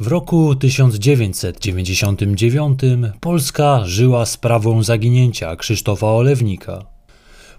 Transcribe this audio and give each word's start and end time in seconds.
W 0.00 0.06
roku 0.06 0.54
1999 0.54 2.80
Polska 3.20 3.82
żyła 3.84 4.26
sprawą 4.26 4.82
zaginięcia 4.82 5.56
Krzysztofa 5.56 6.06
Olewnika. 6.06 6.84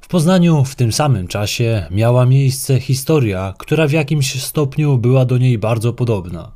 W 0.02 0.08
Poznaniu 0.08 0.64
w 0.64 0.76
tym 0.76 0.92
samym 0.92 1.28
czasie 1.28 1.86
miała 1.92 2.26
miejsce 2.26 2.80
historia, 2.80 3.54
która 3.58 3.88
w 3.88 3.92
jakimś 3.92 4.44
stopniu 4.44 4.98
była 4.98 5.26
do 5.26 5.38
niej 5.38 5.58
bardzo 5.58 5.94
podobna. 5.94 6.52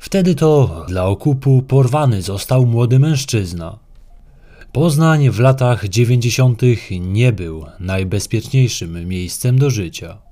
Wtedy 0.00 0.34
to 0.34 0.84
dla 0.88 1.06
okupu 1.06 1.62
porwany 1.62 2.22
został 2.22 2.66
młody 2.66 2.98
mężczyzna. 2.98 3.78
Poznań 4.72 5.30
w 5.30 5.40
latach 5.40 5.88
90. 5.88 6.62
nie 7.00 7.32
był 7.32 7.66
najbezpieczniejszym 7.80 9.08
miejscem 9.08 9.58
do 9.58 9.70
życia. 9.70 10.23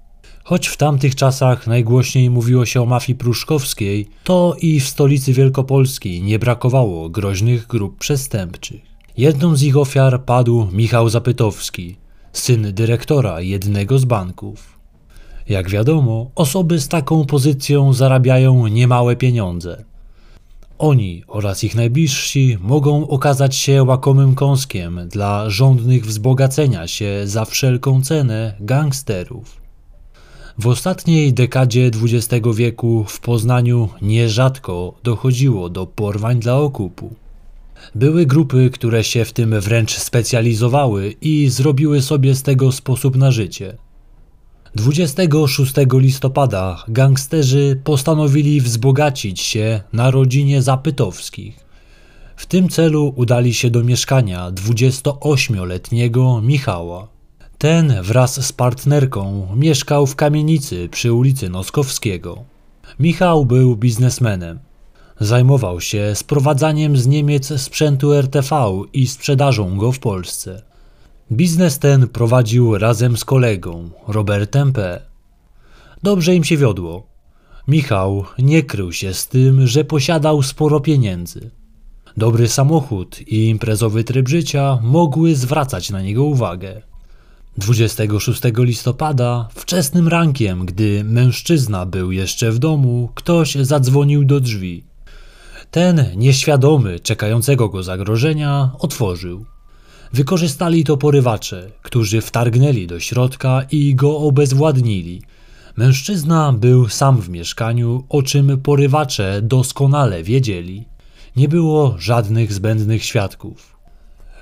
Choć 0.45 0.69
w 0.69 0.77
tamtych 0.77 1.15
czasach 1.15 1.67
najgłośniej 1.67 2.31
mówiło 2.31 2.67
się 2.67 2.83
o 2.83 2.87
mafii 2.87 3.19
pruszkowskiej, 3.19 4.09
to 4.25 4.57
i 4.61 4.81
w 4.81 4.89
stolicy 4.89 5.33
Wielkopolskiej 5.33 6.23
nie 6.23 6.39
brakowało 6.39 7.11
groźnych 7.11 7.67
grup 7.67 7.99
przestępczych. 7.99 8.83
Jedną 9.17 9.57
z 9.57 9.63
ich 9.63 9.77
ofiar 9.77 10.25
padł 10.25 10.69
Michał 10.73 11.09
Zapytowski, 11.09 11.97
syn 12.33 12.75
dyrektora 12.75 13.41
jednego 13.41 13.99
z 13.99 14.05
banków. 14.05 14.79
Jak 15.49 15.71
wiadomo, 15.71 16.31
osoby 16.35 16.81
z 16.81 16.89
taką 16.89 17.25
pozycją 17.25 17.93
zarabiają 17.93 18.67
niemałe 18.67 19.17
pieniądze. 19.17 19.85
Oni 20.79 21.23
oraz 21.29 21.65
ich 21.65 21.75
najbliżsi 21.75 22.59
mogą 22.61 23.09
okazać 23.09 23.57
się 23.57 23.83
łakomym 23.83 24.35
kąskiem 24.35 25.01
dla 25.09 25.51
żądnych 25.51 26.07
wzbogacenia 26.07 26.87
się 26.87 27.23
za 27.25 27.45
wszelką 27.45 28.03
cenę 28.03 28.57
gangsterów. 28.61 29.62
W 30.59 30.67
ostatniej 30.67 31.33
dekadzie 31.33 31.91
XX 32.03 32.47
wieku 32.55 33.05
w 33.09 33.21
Poznaniu 33.21 33.89
nierzadko 34.03 34.95
dochodziło 35.03 35.69
do 35.69 35.87
porwań 35.87 36.41
dla 36.41 36.59
okupu. 36.59 37.15
Były 37.95 38.27
grupy, 38.27 38.71
które 38.73 39.05
się 39.05 39.25
w 39.25 39.33
tym 39.33 39.61
wręcz 39.61 39.99
specjalizowały 39.99 41.15
i 41.21 41.49
zrobiły 41.49 42.03
sobie 42.03 42.35
z 42.35 42.43
tego 42.43 42.73
sposób 42.73 43.17
na 43.17 43.31
życie. 43.31 43.77
26 44.75 45.73
listopada 45.93 46.85
gangsterzy 46.89 47.81
postanowili 47.85 48.61
wzbogacić 48.61 49.41
się 49.41 49.81
na 49.93 50.11
rodzinie 50.11 50.63
Zapytowskich. 50.63 51.65
W 52.37 52.47
tym 52.47 52.69
celu 52.69 53.13
udali 53.17 53.55
się 53.55 53.71
do 53.71 53.85
mieszkania 53.85 54.51
28-letniego 54.51 56.41
Michała. 56.43 57.09
Ten 57.63 58.03
wraz 58.03 58.47
z 58.47 58.53
partnerką 58.53 59.49
mieszkał 59.57 60.07
w 60.07 60.17
kamienicy 60.17 60.89
przy 60.89 61.13
ulicy 61.13 61.49
Noskowskiego. 61.49 62.45
Michał 62.99 63.47
był 63.47 63.77
biznesmenem. 63.77 64.59
Zajmował 65.21 65.81
się 65.81 66.13
sprowadzaniem 66.15 66.97
z 66.97 67.07
Niemiec 67.07 67.61
sprzętu 67.61 68.13
RTV 68.13 68.57
i 68.93 69.07
sprzedażą 69.07 69.79
go 69.79 69.93
w 69.93 69.99
Polsce. 69.99 70.63
Biznes 71.33 71.79
ten 71.79 72.09
prowadził 72.09 72.79
razem 72.79 73.17
z 73.17 73.25
kolegą, 73.25 73.91
Robertem 74.09 74.73
P. 74.73 75.03
Dobrze 76.03 76.35
im 76.35 76.45
się 76.45 76.57
wiodło. 76.57 77.07
Michał 77.69 78.25
nie 78.39 78.63
krył 78.63 78.93
się 78.93 79.15
z 79.15 79.29
tym, 79.29 79.67
że 79.67 79.85
posiadał 79.85 80.43
sporo 80.43 80.81
pieniędzy. 80.81 81.51
Dobry 82.17 82.49
samochód 82.49 83.21
i 83.27 83.49
imprezowy 83.49 84.05
tryb 84.05 84.29
życia 84.29 84.79
mogły 84.83 85.35
zwracać 85.35 85.91
na 85.91 86.03
niego 86.03 86.25
uwagę. 86.25 86.92
26 87.59 88.43
listopada, 88.59 89.49
wczesnym 89.55 90.09
rankiem, 90.09 90.67
gdy 90.67 91.05
mężczyzna 91.05 91.87
był 91.87 92.13
jeszcze 92.13 92.51
w 92.51 92.59
domu, 92.59 93.11
ktoś 93.15 93.55
zadzwonił 93.55 94.25
do 94.25 94.41
drzwi. 94.41 94.85
Ten, 95.71 96.07
nieświadomy 96.17 97.01
czekającego 97.01 97.69
go 97.69 97.83
zagrożenia, 97.83 98.71
otworzył. 98.79 99.45
Wykorzystali 100.13 100.85
to 100.85 100.97
porywacze, 100.97 101.71
którzy 101.83 102.21
wtargnęli 102.21 102.87
do 102.87 103.01
środka 103.01 103.63
i 103.71 103.95
go 103.95 104.19
obezwładnili. 104.19 105.23
Mężczyzna 105.77 106.53
był 106.53 106.89
sam 106.89 107.21
w 107.21 107.29
mieszkaniu, 107.29 108.05
o 108.09 108.23
czym 108.23 108.61
porywacze 108.61 109.43
doskonale 109.43 110.23
wiedzieli. 110.23 110.85
Nie 111.37 111.49
było 111.49 111.95
żadnych 111.99 112.53
zbędnych 112.53 113.05
świadków. 113.05 113.77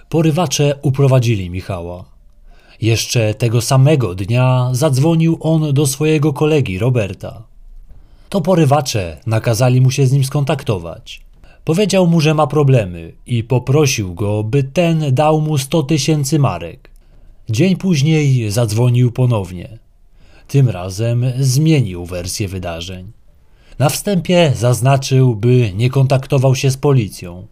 Porywacze 0.08 0.74
uprowadzili 0.82 1.50
Michała. 1.50 2.09
Jeszcze 2.82 3.34
tego 3.34 3.60
samego 3.60 4.14
dnia 4.14 4.68
zadzwonił 4.72 5.38
on 5.40 5.74
do 5.74 5.86
swojego 5.86 6.32
kolegi 6.32 6.78
Roberta. 6.78 7.42
To 8.28 8.40
porywacze 8.40 9.16
nakazali 9.26 9.80
mu 9.80 9.90
się 9.90 10.06
z 10.06 10.12
nim 10.12 10.24
skontaktować. 10.24 11.20
Powiedział 11.64 12.06
mu, 12.06 12.20
że 12.20 12.34
ma 12.34 12.46
problemy 12.46 13.12
i 13.26 13.44
poprosił 13.44 14.14
go, 14.14 14.44
by 14.44 14.62
ten 14.64 15.14
dał 15.14 15.40
mu 15.40 15.58
100 15.58 15.82
tysięcy 15.82 16.38
marek. 16.38 16.90
Dzień 17.50 17.76
później 17.76 18.50
zadzwonił 18.50 19.12
ponownie. 19.12 19.78
Tym 20.48 20.68
razem 20.68 21.24
zmienił 21.38 22.04
wersję 22.06 22.48
wydarzeń. 22.48 23.12
Na 23.78 23.88
wstępie 23.88 24.52
zaznaczył, 24.56 25.36
by 25.36 25.72
nie 25.74 25.90
kontaktował 25.90 26.54
się 26.54 26.70
z 26.70 26.76
policją. 26.76 27.46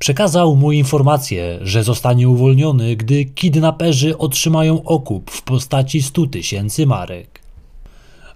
Przekazał 0.00 0.56
mu 0.56 0.72
informację, 0.72 1.58
że 1.62 1.84
zostanie 1.84 2.28
uwolniony, 2.28 2.96
gdy 2.96 3.24
kidnaperzy 3.24 4.18
otrzymają 4.18 4.82
okup 4.84 5.30
w 5.30 5.42
postaci 5.42 6.02
100 6.02 6.26
tysięcy 6.26 6.86
marek. 6.86 7.40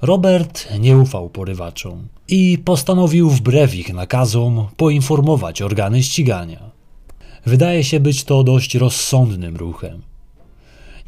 Robert 0.02 0.68
nie 0.80 0.98
ufał 0.98 1.30
porywaczom 1.30 2.08
i 2.28 2.58
postanowił 2.64 3.30
wbrew 3.30 3.74
ich 3.74 3.94
nakazom 3.94 4.66
poinformować 4.76 5.62
organy 5.62 6.02
ścigania. 6.02 6.70
Wydaje 7.46 7.84
się 7.84 8.00
być 8.00 8.24
to 8.24 8.44
dość 8.44 8.74
rozsądnym 8.74 9.56
ruchem. 9.56 10.02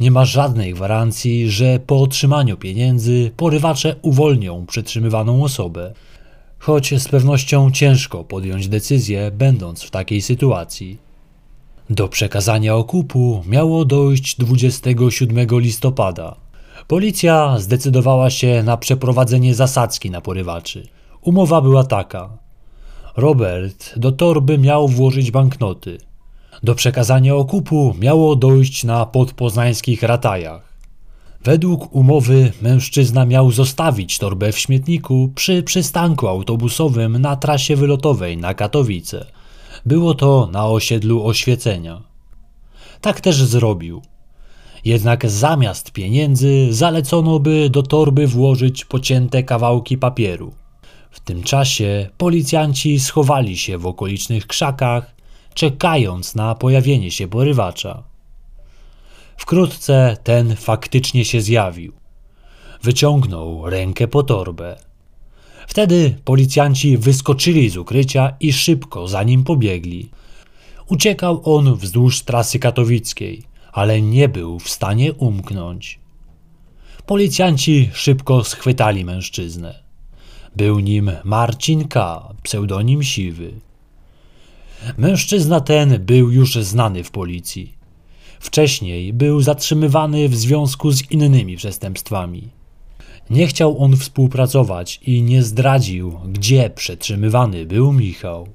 Nie 0.01 0.11
ma 0.11 0.25
żadnej 0.25 0.75
gwarancji, 0.75 1.51
że 1.51 1.81
po 1.87 2.01
otrzymaniu 2.01 2.57
pieniędzy 2.57 3.31
porywacze 3.37 3.97
uwolnią 4.03 4.67
przetrzymywaną 4.67 5.45
osobę, 5.45 5.93
choć 6.59 7.03
z 7.03 7.09
pewnością 7.09 7.71
ciężko 7.71 8.25
podjąć 8.25 8.69
decyzję, 8.69 9.31
będąc 9.31 9.83
w 9.83 9.91
takiej 9.91 10.23
sytuacji. 10.23 10.99
Do 11.91 12.09
przekazania 12.09 12.75
okupu 12.75 13.43
miało 13.47 13.85
dojść 13.85 14.37
27 14.37 15.47
listopada. 15.51 16.37
Policja 16.89 17.59
zdecydowała 17.59 18.31
się 18.31 18.63
na 18.63 18.77
przeprowadzenie 18.77 19.55
zasadzki 19.55 20.11
na 20.11 20.21
porywaczy. 20.21 20.89
Umowa 21.21 21.61
była 21.61 21.85
taka. 21.85 22.29
Robert 23.17 23.99
do 23.99 24.13
torby 24.13 24.59
miał 24.59 24.89
włożyć 24.89 25.31
banknoty. 25.31 25.99
Do 26.63 26.75
przekazania 26.75 27.35
okupu 27.35 27.95
miało 28.01 28.37
dojść 28.37 28.85
na 28.85 29.07
podpoznańskich 29.07 30.03
ratajach. 30.03 30.76
Według 31.47 31.95
umowy 31.95 32.53
mężczyzna 32.63 33.27
miał 33.27 33.51
zostawić 33.51 34.19
torbę 34.19 34.53
w 34.53 34.59
śmietniku 34.59 35.33
przy 35.35 35.63
przystanku 35.63 36.29
autobusowym 36.29 37.19
na 37.19 37.37
trasie 37.37 37.77
wylotowej 37.77 38.37
na 38.37 38.55
Katowice. 38.55 39.27
Było 39.85 40.15
to 40.15 40.49
na 40.53 40.67
osiedlu 40.67 41.27
oświecenia. 41.27 42.03
Tak 43.01 43.21
też 43.21 43.37
zrobił. 43.37 44.03
Jednak 44.85 45.31
zamiast 45.31 45.91
pieniędzy 45.91 46.69
zalecono 46.71 47.39
by 47.39 47.71
do 47.71 47.83
torby 47.83 48.27
włożyć 48.27 48.85
pocięte 48.85 49.43
kawałki 49.43 49.99
papieru. 49.99 50.53
W 51.11 51.21
tym 51.21 51.43
czasie 51.43 52.11
policjanci 52.19 53.01
schowali 53.01 53.59
się 53.59 53.79
w 53.79 53.87
okolicznych 53.87 54.47
krzakach, 54.47 55.15
czekając 55.55 56.35
na 56.35 56.55
pojawienie 56.55 57.11
się 57.11 57.29
porywacza. 57.29 58.16
Wkrótce 59.37 60.17
ten 60.25 60.57
faktycznie 60.57 61.25
się 61.25 61.41
zjawił. 61.41 61.93
Wyciągnął 62.83 63.71
rękę 63.71 64.09
po 64.09 64.23
torbę. 64.23 64.77
Wtedy 65.67 66.17
policjanci 66.25 66.99
wyskoczyli 66.99 67.71
z 67.71 67.77
ukrycia 67.77 68.37
i 68.41 68.53
szybko 68.53 69.09
za 69.09 69.23
nim 69.23 69.45
pobiegli. 69.45 70.11
Uciekał 70.89 71.41
on 71.45 71.75
wzdłuż 71.75 72.23
trasy 72.23 72.59
katowickiej, 72.59 73.43
ale 73.73 74.03
nie 74.03 74.29
był 74.29 74.59
w 74.59 74.69
stanie 74.69 75.13
umknąć. 75.13 76.01
Policjanci 77.07 77.91
szybko 77.95 78.45
schwytali 78.45 79.05
mężczyznę. 79.05 79.83
Był 80.57 80.79
nim 80.79 81.11
Marcin 81.25 81.89
K., 81.89 82.29
pseudonim 82.43 83.03
Siwy. 83.03 83.53
Mężczyzna 84.99 85.61
ten 85.61 86.05
był 86.05 86.31
już 86.31 86.55
znany 86.55 87.05
w 87.05 87.11
policji. 87.11 87.76
Wcześniej 88.41 89.13
był 89.13 89.41
zatrzymywany 89.43 90.29
w 90.29 90.37
związku 90.37 90.93
z 90.93 91.11
innymi 91.11 91.57
przestępstwami. 91.57 92.49
Nie 93.31 93.47
chciał 93.47 93.83
on 93.83 93.97
współpracować 93.97 95.01
i 95.07 95.23
nie 95.23 95.43
zdradził, 95.43 96.19
gdzie 96.29 96.71
przetrzymywany 96.71 97.67
był 97.67 97.93
Michał. 97.93 98.49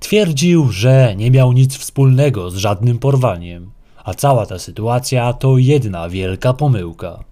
Twierdził, 0.00 0.72
że 0.72 1.14
nie 1.16 1.30
miał 1.30 1.52
nic 1.52 1.76
wspólnego 1.76 2.50
z 2.50 2.56
żadnym 2.56 2.98
porwaniem, 2.98 3.70
a 4.04 4.14
cała 4.14 4.46
ta 4.46 4.58
sytuacja 4.58 5.32
to 5.32 5.58
jedna 5.58 6.08
wielka 6.08 6.52
pomyłka. 6.52 7.24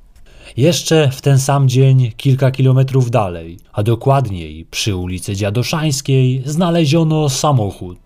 Jeszcze 0.57 1.11
w 1.11 1.21
ten 1.21 1.39
sam 1.39 1.69
dzień, 1.69 2.13
kilka 2.17 2.51
kilometrów 2.51 3.11
dalej, 3.11 3.59
a 3.73 3.83
dokładniej 3.83 4.65
przy 4.65 4.97
ulicy 4.97 5.37
Dziadoszańskiej, 5.37 6.43
znaleziono 6.47 7.29
samochód. 7.29 7.99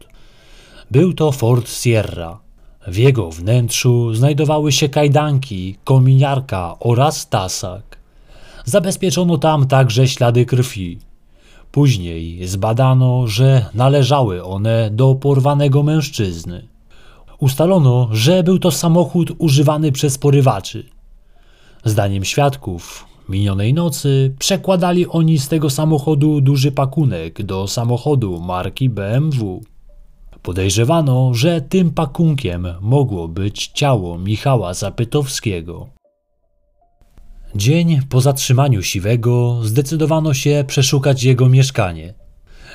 Był 0.91 1.13
to 1.13 1.33
Ford 1.33 1.71
Sierra. 1.71 2.41
W 2.87 2.97
jego 2.97 3.31
wnętrzu 3.31 4.15
znajdowały 4.15 4.73
się 4.73 4.89
kajdanki, 4.89 5.77
kominiarka 5.85 6.77
oraz 6.81 7.29
tasak. 7.29 7.99
Zabezpieczono 8.65 9.39
tam 9.39 9.67
także 9.67 10.09
ślady 10.09 10.47
krwi. 10.47 10.99
Później 11.73 12.47
zbadano, 12.47 13.27
że 13.27 13.67
należały 13.75 14.45
one 14.45 14.91
do 14.91 15.15
porwanego 15.15 15.83
mężczyzny. 15.83 16.69
Ustalono, 17.39 18.09
że 18.13 18.43
był 18.43 18.59
to 18.59 18.71
samochód 18.71 19.33
używany 19.39 19.93
przez 19.93 20.19
porywaczy. 20.19 20.85
Zdaniem 21.85 22.25
świadków, 22.25 23.07
minionej 23.29 23.75
nocy 23.75 24.35
przekładali 24.39 25.07
oni 25.07 25.39
z 25.39 25.49
tego 25.49 25.71
samochodu 25.71 26.41
duży 26.41 26.73
pakunek 26.73 27.43
do 27.43 27.69
samochodu 27.69 28.41
marki 28.41 28.89
BMW. 28.89 29.61
Podejrzewano, 30.45 31.35
że 31.35 31.61
tym 31.61 31.91
pakunkiem 31.91 32.67
mogło 32.81 33.29
być 33.29 33.67
ciało 33.67 34.19
Michała 34.19 34.75
Zapytowskiego. 34.75 35.89
Dzień 37.55 38.01
po 38.09 38.21
zatrzymaniu 38.21 38.83
Siwego 38.83 39.61
zdecydowano 39.63 40.35
się 40.35 40.65
przeszukać 40.67 41.23
jego 41.23 41.49
mieszkanie. 41.49 42.15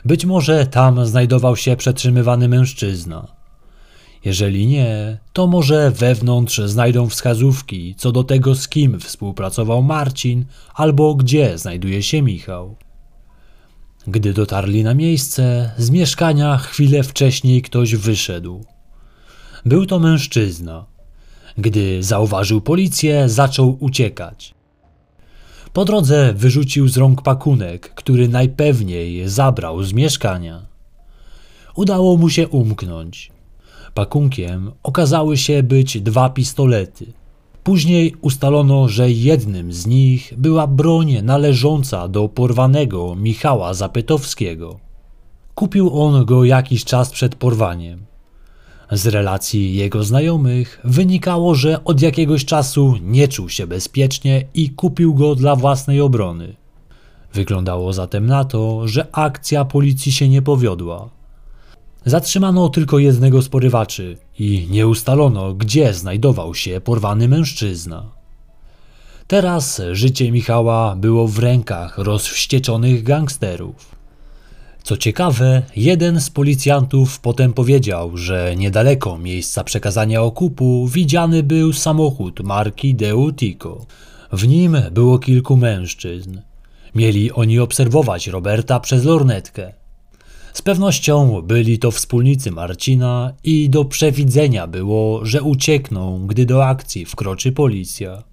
Być 0.06 0.26
może 0.26 0.68
tam 0.68 1.06
znajdował 1.06 1.56
się 1.56 1.76
przetrzymywany 1.76 2.50
mężczyzna. 2.50 3.28
Jeżeli 4.26 4.68
nie, 4.68 5.18
to 5.34 5.48
może 5.48 5.92
wewnątrz 5.92 6.58
znajdą 6.58 7.10
wskazówki 7.10 7.96
co 7.96 8.12
do 8.12 8.24
tego, 8.24 8.56
z 8.56 8.68
kim 8.68 9.00
współpracował 9.00 9.84
Marcin 9.84 10.46
albo 10.74 11.16
gdzie 11.16 11.58
znajduje 11.58 12.04
się 12.04 12.22
Michał. 12.22 12.76
Gdy 14.10 14.34
dotarli 14.34 14.84
na 14.84 14.94
miejsce, 14.94 15.72
z 15.78 15.90
mieszkania 15.90 16.58
chwilę 16.58 17.04
wcześniej 17.04 17.62
ktoś 17.62 17.96
wyszedł. 17.96 18.66
Był 19.66 19.86
to 19.86 20.00
mężczyzna. 20.00 20.86
Gdy 21.58 22.04
zauważył 22.04 22.62
policję, 22.62 23.30
zaczął 23.30 23.78
uciekać. 23.80 24.54
Po 25.74 25.86
drodze 25.86 26.34
wyrzucił 26.34 26.88
z 26.88 26.98
rąk 26.98 27.22
pakunek, 27.22 27.94
który 27.94 28.28
najpewniej 28.28 29.30
zabrał 29.30 29.84
z 29.84 29.94
mieszkania. 29.94 30.66
Udało 31.76 32.18
mu 32.18 32.30
się 32.30 32.48
umknąć. 32.48 33.32
Pakunkiem 33.94 34.72
okazały 34.84 35.38
się 35.38 35.64
być 35.64 36.02
dwa 36.02 36.30
pistolety. 36.30 37.14
Później 37.64 38.16
ustalono, 38.22 38.88
że 38.88 39.12
jednym 39.12 39.74
z 39.74 39.88
nich 39.88 40.34
była 40.38 40.68
broń 40.68 41.18
należąca 41.24 42.08
do 42.08 42.30
porwanego 42.30 43.16
Michała 43.16 43.74
Zapytowskiego. 43.74 44.80
Kupił 45.56 46.02
on 46.02 46.26
go 46.26 46.44
jakiś 46.44 46.86
czas 46.86 47.12
przed 47.12 47.36
porwaniem. 47.36 48.06
Z 48.92 49.08
relacji 49.08 49.76
jego 49.76 50.04
znajomych 50.04 50.80
wynikało, 50.84 51.56
że 51.56 51.84
od 51.84 52.02
jakiegoś 52.02 52.46
czasu 52.46 52.96
nie 53.02 53.28
czuł 53.28 53.50
się 53.50 53.68
bezpiecznie 53.68 54.46
i 54.54 54.70
kupił 54.70 55.14
go 55.14 55.36
dla 55.36 55.56
własnej 55.56 56.02
obrony. 56.02 56.56
Wyglądało 57.34 57.94
zatem 57.94 58.26
na 58.26 58.46
to, 58.46 58.88
że 58.88 59.08
akcja 59.12 59.66
policji 59.66 60.12
się 60.12 60.30
nie 60.30 60.42
powiodła. 60.42 61.10
Zatrzymano 62.06 62.70
tylko 62.70 63.00
jednego 63.00 63.42
z 63.42 63.50
porywaczy 63.50 64.18
i 64.40 64.68
nie 64.72 64.88
ustalono, 64.88 65.54
gdzie 65.54 65.94
znajdował 65.94 66.56
się 66.56 66.82
porwany 66.82 67.28
mężczyzna. 67.28 68.12
Teraz 69.28 69.82
życie 69.92 70.32
Michała 70.32 70.96
było 70.96 71.28
w 71.28 71.40
rękach 71.40 71.98
rozwścieczonych 71.98 73.04
gangsterów. 73.04 73.96
Co 74.84 74.98
ciekawe, 74.98 75.62
jeden 75.76 76.22
z 76.22 76.30
policjantów 76.30 77.20
potem 77.20 77.54
powiedział, 77.54 78.18
że 78.18 78.56
niedaleko 78.58 79.18
miejsca 79.18 79.64
przekazania 79.64 80.22
okupu 80.22 80.88
widziany 80.88 81.44
był 81.44 81.74
samochód 81.74 82.40
marki 82.40 82.96
Deutico. 82.96 83.86
W 84.32 84.48
nim 84.48 84.78
było 84.92 85.20
kilku 85.20 85.58
mężczyzn. 85.58 86.40
Mieli 86.96 87.32
oni 87.32 87.60
obserwować 87.60 88.28
Roberta 88.28 88.80
przez 88.80 89.04
lornetkę. 89.04 89.79
Z 90.54 90.62
pewnością 90.62 91.42
byli 91.42 91.80
to 91.80 91.92
wspólnicy 91.92 92.52
Marcina 92.52 93.34
i 93.44 93.70
do 93.70 93.86
przewidzenia 93.86 94.68
było, 94.68 95.26
że 95.26 95.42
uciekną, 95.42 96.28
gdy 96.28 96.46
do 96.46 96.66
akcji 96.66 97.06
wkroczy 97.06 97.52
policja. 97.52 98.24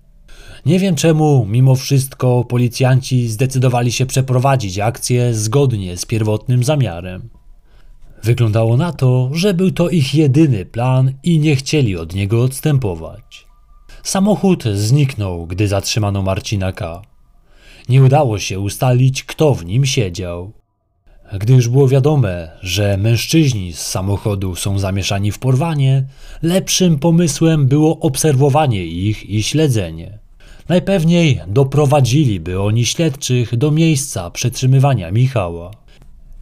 Nie 0.66 0.78
wiem 0.78 0.94
czemu, 0.94 1.46
mimo 1.46 1.74
wszystko, 1.74 2.44
policjanci 2.44 3.28
zdecydowali 3.28 3.92
się 3.92 4.06
przeprowadzić 4.06 4.78
akcję 4.78 5.34
zgodnie 5.34 5.96
z 5.96 6.06
pierwotnym 6.06 6.64
zamiarem. 6.64 7.28
Wyglądało 8.22 8.76
na 8.76 8.92
to, 8.92 9.30
że 9.32 9.54
był 9.54 9.70
to 9.70 9.90
ich 9.90 10.14
jedyny 10.14 10.64
plan 10.64 11.12
i 11.22 11.38
nie 11.38 11.56
chcieli 11.56 11.96
od 11.96 12.14
niego 12.14 12.42
odstępować. 12.42 13.46
Samochód 14.02 14.64
zniknął, 14.64 15.46
gdy 15.46 15.68
zatrzymano 15.68 16.22
Marcina 16.22 16.72
K. 16.72 17.02
Nie 17.88 18.02
udało 18.02 18.38
się 18.38 18.60
ustalić, 18.60 19.24
kto 19.24 19.54
w 19.54 19.64
nim 19.64 19.84
siedział. 19.84 20.52
Gdy 21.32 21.52
już 21.52 21.68
było 21.68 21.88
wiadome, 21.88 22.50
że 22.62 22.96
mężczyźni 22.96 23.72
z 23.72 23.80
samochodu 23.80 24.56
są 24.56 24.78
zamieszani 24.78 25.32
w 25.32 25.38
porwanie, 25.38 26.04
lepszym 26.42 26.98
pomysłem 26.98 27.66
było 27.66 28.00
obserwowanie 28.00 28.86
ich 28.86 29.30
i 29.30 29.42
śledzenie. 29.42 30.18
Najpewniej 30.68 31.40
doprowadziliby 31.46 32.60
oni 32.60 32.86
śledczych 32.86 33.56
do 33.56 33.70
miejsca 33.70 34.30
przetrzymywania 34.30 35.10
Michała. 35.10 35.70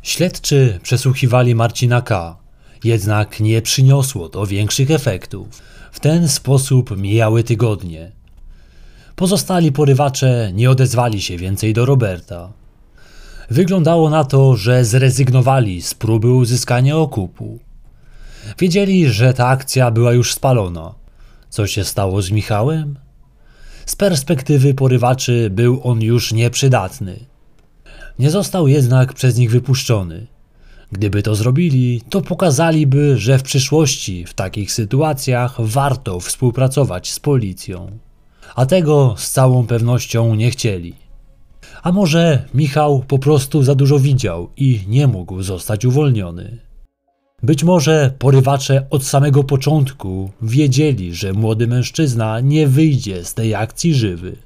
Śledczy 0.03 0.79
przesłuchiwali 0.83 1.55
Marcina 1.55 2.03
K., 2.03 2.37
jednak 2.85 3.41
nie 3.41 3.63
przyniosło 3.63 4.29
to 4.29 4.47
większych 4.47 4.91
efektów. 4.91 5.49
W 5.93 6.01
ten 6.01 6.29
sposób 6.29 6.97
mijały 6.97 7.45
tygodnie. 7.45 8.13
Pozostali 9.17 9.73
porywacze 9.73 10.51
nie 10.55 10.71
odezwali 10.71 11.23
się 11.23 11.37
więcej 11.37 11.73
do 11.73 11.87
Roberta. 11.87 12.53
Wyglądało 13.51 14.11
na 14.11 14.25
to, 14.25 14.57
że 14.57 14.85
zrezygnowali 14.85 15.83
z 15.83 15.95
próby 15.95 16.33
uzyskania 16.33 16.97
okupu. 16.97 17.59
Wiedzieli, 18.59 19.09
że 19.09 19.35
ta 19.35 19.47
akcja 19.47 19.91
była 19.91 20.13
już 20.13 20.35
spalona. 20.35 20.95
Co 21.51 21.67
się 21.67 21.85
stało 21.85 22.23
z 22.23 22.31
Michałem? 22.31 22.97
Z 23.87 23.97
perspektywy 23.97 24.75
porywaczy 24.75 25.51
był 25.51 25.81
on 25.85 26.03
już 26.03 26.33
nieprzydatny. 26.33 27.27
Nie 28.19 28.31
został 28.31 28.69
jednak 28.69 29.13
przez 29.13 29.37
nich 29.37 29.51
wypuszczony. 29.51 30.27
Gdyby 30.93 31.23
to 31.23 31.35
zrobili, 31.35 32.03
to 32.11 32.21
pokazaliby, 32.21 33.19
że 33.19 33.39
w 33.39 33.43
przyszłości 33.43 34.25
w 34.25 34.35
takich 34.35 34.73
sytuacjach 34.73 35.61
warto 35.61 36.21
współpracować 36.21 37.13
z 37.13 37.21
policją. 37.21 37.99
A 38.57 38.67
tego 38.67 39.15
z 39.19 39.31
całą 39.31 39.67
pewnością 39.67 40.35
nie 40.35 40.51
chcieli. 40.51 41.04
A 41.83 41.93
może 41.93 42.45
Michał 42.55 43.05
po 43.09 43.19
prostu 43.19 43.63
za 43.63 43.75
dużo 43.75 43.99
widział 43.99 44.49
i 44.57 44.81
nie 44.89 45.07
mógł 45.07 45.43
zostać 45.43 45.85
uwolniony. 45.85 46.59
Być 47.43 47.65
może 47.65 48.15
porywacze 48.19 48.87
od 48.91 49.05
samego 49.05 49.45
początku 49.45 50.31
wiedzieli, 50.43 51.15
że 51.15 51.33
młody 51.33 51.67
mężczyzna 51.67 52.41
nie 52.41 52.67
wyjdzie 52.69 53.25
z 53.25 53.35
tej 53.35 53.55
akcji 53.55 53.95
żywy. 53.95 54.37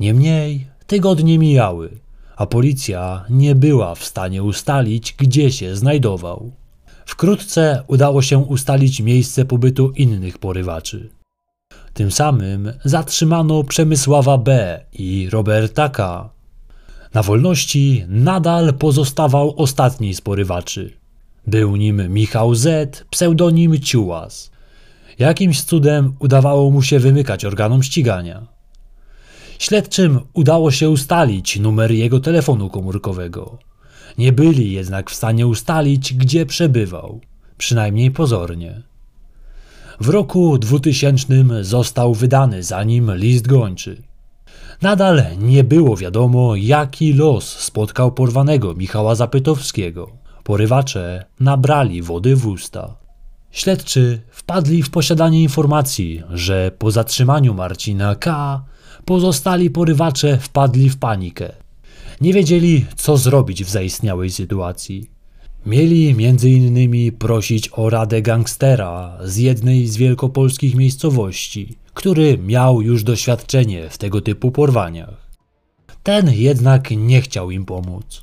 Niemniej 0.00 0.66
tygodnie 0.86 1.38
mijały, 1.38 1.90
a 2.36 2.46
policja 2.46 3.24
nie 3.30 3.54
była 3.54 3.94
w 3.94 4.04
stanie 4.04 4.42
ustalić, 4.42 5.14
gdzie 5.18 5.52
się 5.52 5.76
znajdował. 5.76 6.52
Wkrótce 7.06 7.82
udało 7.86 8.22
się 8.22 8.38
ustalić 8.38 9.00
miejsce 9.00 9.44
pobytu 9.44 9.90
innych 9.90 10.38
porywaczy. 10.38 11.10
Tym 11.94 12.10
samym 12.10 12.72
zatrzymano 12.84 13.64
Przemysława 13.64 14.38
B. 14.38 14.80
i 14.92 15.28
Roberta 15.30 15.88
K. 15.88 16.30
Na 17.14 17.22
wolności 17.22 18.04
nadal 18.08 18.74
pozostawał 18.74 19.54
ostatni 19.56 20.14
z 20.14 20.20
porywaczy. 20.20 20.92
Był 21.46 21.76
nim 21.76 22.12
Michał 22.12 22.54
Z., 22.54 23.04
pseudonim 23.10 23.80
Ciułas. 23.80 24.50
Jakimś 25.18 25.62
cudem 25.62 26.14
udawało 26.18 26.70
mu 26.70 26.82
się 26.82 26.98
wymykać 26.98 27.44
organom 27.44 27.82
ścigania. 27.82 28.46
Śledczym 29.58 30.20
udało 30.32 30.70
się 30.70 30.90
ustalić 30.90 31.58
numer 31.58 31.90
jego 31.90 32.20
telefonu 32.20 32.70
komórkowego. 32.70 33.58
Nie 34.18 34.32
byli 34.32 34.72
jednak 34.72 35.10
w 35.10 35.14
stanie 35.14 35.46
ustalić, 35.46 36.14
gdzie 36.14 36.46
przebywał, 36.46 37.20
przynajmniej 37.58 38.10
pozornie. 38.10 38.82
W 40.00 40.08
roku 40.08 40.58
2000 40.58 41.64
został 41.64 42.14
wydany 42.14 42.62
za 42.62 42.84
nim 42.84 43.12
list 43.14 43.46
gończy. 43.46 44.02
Nadal 44.82 45.22
nie 45.38 45.64
było 45.64 45.96
wiadomo, 45.96 46.56
jaki 46.56 47.12
los 47.12 47.58
spotkał 47.58 48.12
porwanego 48.12 48.74
Michała 48.74 49.14
Zapytowskiego. 49.14 50.10
Porywacze 50.44 51.24
nabrali 51.40 52.02
wody 52.02 52.36
w 52.36 52.46
usta. 52.46 52.96
Śledczy 53.50 54.20
wpadli 54.30 54.82
w 54.82 54.90
posiadanie 54.90 55.42
informacji, 55.42 56.22
że 56.30 56.70
po 56.78 56.90
zatrzymaniu 56.90 57.54
Marcina 57.54 58.14
K. 58.14 58.62
Pozostali 59.04 59.70
porywacze 59.70 60.38
wpadli 60.38 60.90
w 60.90 60.96
panikę. 60.96 61.52
Nie 62.20 62.32
wiedzieli, 62.32 62.86
co 62.96 63.16
zrobić 63.16 63.64
w 63.64 63.70
zaistniałej 63.70 64.30
sytuacji. 64.30 65.13
Mieli 65.66 66.14
między 66.14 66.50
innymi 66.50 67.12
prosić 67.12 67.70
o 67.72 67.90
radę 67.90 68.22
gangstera 68.22 69.18
z 69.24 69.36
jednej 69.36 69.86
z 69.86 69.96
wielkopolskich 69.96 70.74
miejscowości, 70.74 71.76
który 71.94 72.38
miał 72.38 72.82
już 72.82 73.02
doświadczenie 73.02 73.88
w 73.90 73.98
tego 73.98 74.20
typu 74.20 74.50
porwaniach. 74.50 75.30
Ten 76.02 76.30
jednak 76.32 76.90
nie 76.90 77.20
chciał 77.20 77.50
im 77.50 77.64
pomóc. 77.64 78.22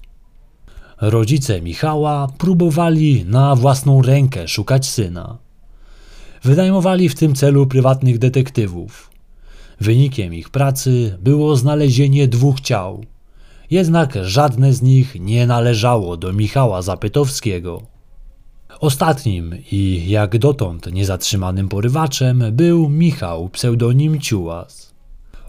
Rodzice 1.01 1.61
Michała 1.61 2.27
próbowali 2.37 3.25
na 3.25 3.55
własną 3.55 4.01
rękę 4.01 4.47
szukać 4.47 4.85
syna. 4.85 5.37
Wynajmowali 6.43 7.09
w 7.09 7.15
tym 7.15 7.35
celu 7.35 7.67
prywatnych 7.67 8.19
detektywów. 8.19 9.09
Wynikiem 9.79 10.33
ich 10.33 10.49
pracy 10.49 11.17
było 11.21 11.55
znalezienie 11.55 12.27
dwóch 12.27 12.59
ciał. 12.59 13.05
Jednak 13.71 14.17
żadne 14.21 14.73
z 14.73 14.81
nich 14.81 15.15
nie 15.19 15.47
należało 15.47 16.17
do 16.17 16.33
Michała 16.33 16.81
Zapytowskiego. 16.81 17.81
Ostatnim 18.79 19.55
i 19.71 20.09
jak 20.09 20.37
dotąd 20.37 20.93
niezatrzymanym 20.93 21.69
porywaczem 21.69 22.43
był 22.51 22.89
Michał 22.89 23.49
pseudonim 23.49 24.19
Ciułas. 24.19 24.93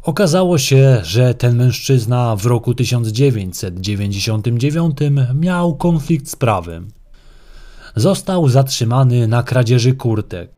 Okazało 0.02 0.58
się, 0.58 1.00
że 1.02 1.34
ten 1.34 1.56
mężczyzna 1.56 2.36
w 2.36 2.46
roku 2.46 2.74
1999 2.74 4.98
miał 5.34 5.76
konflikt 5.76 6.28
z 6.28 6.36
prawem. 6.36 6.88
Został 7.96 8.48
zatrzymany 8.48 9.28
na 9.28 9.42
kradzieży 9.42 9.94
kurtek. 9.94 10.50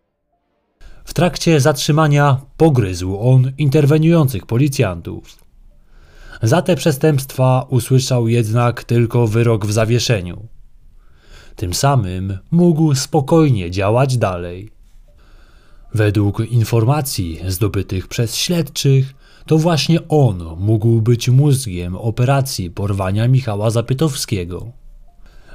W 1.05 1.15
trakcie 1.15 1.61
zatrzymania 1.61 2.41
pogryzł 2.57 3.19
on 3.21 3.53
interweniujących 3.59 4.47
policjantów. 4.47 5.44
Za 6.45 6.63
te 6.63 6.77
przestępstwa 6.77 7.67
usłyszał 7.69 8.29
jednak 8.29 8.85
tylko 8.85 9.27
wyrok 9.27 9.67
w 9.67 9.73
zawieszeniu. 9.73 10.49
Tym 11.57 11.75
samym 11.75 12.39
mógł 12.51 12.95
spokojnie 12.95 13.71
działać 13.71 14.17
dalej. 14.17 14.71
Według 15.95 16.41
informacji 16.41 17.41
zdobytych 17.49 18.09
przez 18.09 18.37
śledczych, 18.37 19.15
to 19.47 19.59
właśnie 19.59 20.09
on 20.09 20.43
mógł 20.59 21.01
być 21.01 21.29
mózgiem 21.29 21.97
operacji 21.97 22.71
porwania 22.71 23.29
Michała 23.29 23.71
Zapytowskiego. 23.71 24.73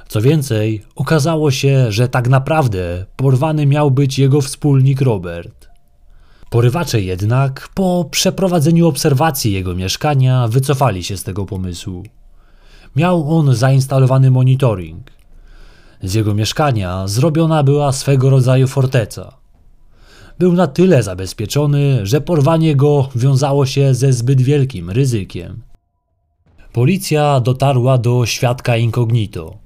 Co 0.08 0.20
więcej, 0.20 0.82
okazało 0.94 1.50
się, 1.50 1.92
że 1.92 2.08
tak 2.08 2.28
naprawdę 2.28 3.06
porwany 3.16 3.66
miał 3.66 3.90
być 3.90 4.18
jego 4.18 4.40
wspólnik 4.40 5.00
Robert. 5.00 5.69
Porywacze 6.50 7.00
jednak, 7.00 7.68
po 7.74 8.08
przeprowadzeniu 8.10 8.88
obserwacji 8.88 9.52
jego 9.52 9.74
mieszkania, 9.74 10.48
wycofali 10.48 11.04
się 11.04 11.16
z 11.16 11.24
tego 11.24 11.46
pomysłu. 11.46 12.02
Miał 12.96 13.38
on 13.38 13.54
zainstalowany 13.54 14.30
monitoring. 14.30 15.10
Z 16.02 16.14
jego 16.14 16.34
mieszkania 16.34 17.08
zrobiona 17.08 17.62
była 17.62 17.92
swego 17.92 18.30
rodzaju 18.30 18.66
forteca. 18.66 19.36
Był 20.38 20.52
na 20.52 20.66
tyle 20.66 21.02
zabezpieczony, 21.02 22.06
że 22.06 22.20
porwanie 22.20 22.76
go 22.76 23.08
wiązało 23.16 23.66
się 23.66 23.94
ze 23.94 24.12
zbyt 24.12 24.42
wielkim 24.42 24.90
ryzykiem. 24.90 25.62
Policja 26.72 27.40
dotarła 27.40 27.98
do 27.98 28.26
świadka 28.26 28.76
incognito. 28.76 29.58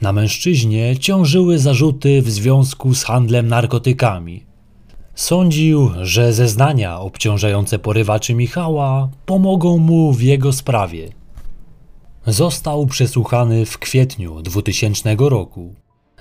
Na 0.00 0.12
mężczyźnie 0.12 0.98
ciążyły 0.98 1.58
zarzuty 1.58 2.22
w 2.22 2.30
związku 2.30 2.94
z 2.94 3.04
handlem 3.04 3.48
narkotykami. 3.48 4.53
Sądził, 5.14 5.90
że 6.02 6.32
zeznania 6.32 7.00
obciążające 7.00 7.78
porywaczy 7.78 8.34
Michała 8.34 9.08
pomogą 9.26 9.78
mu 9.78 10.12
w 10.12 10.22
jego 10.22 10.52
sprawie. 10.52 11.08
Został 12.26 12.86
przesłuchany 12.86 13.66
w 13.66 13.78
kwietniu 13.78 14.42
2000 14.42 15.16
roku. 15.18 15.74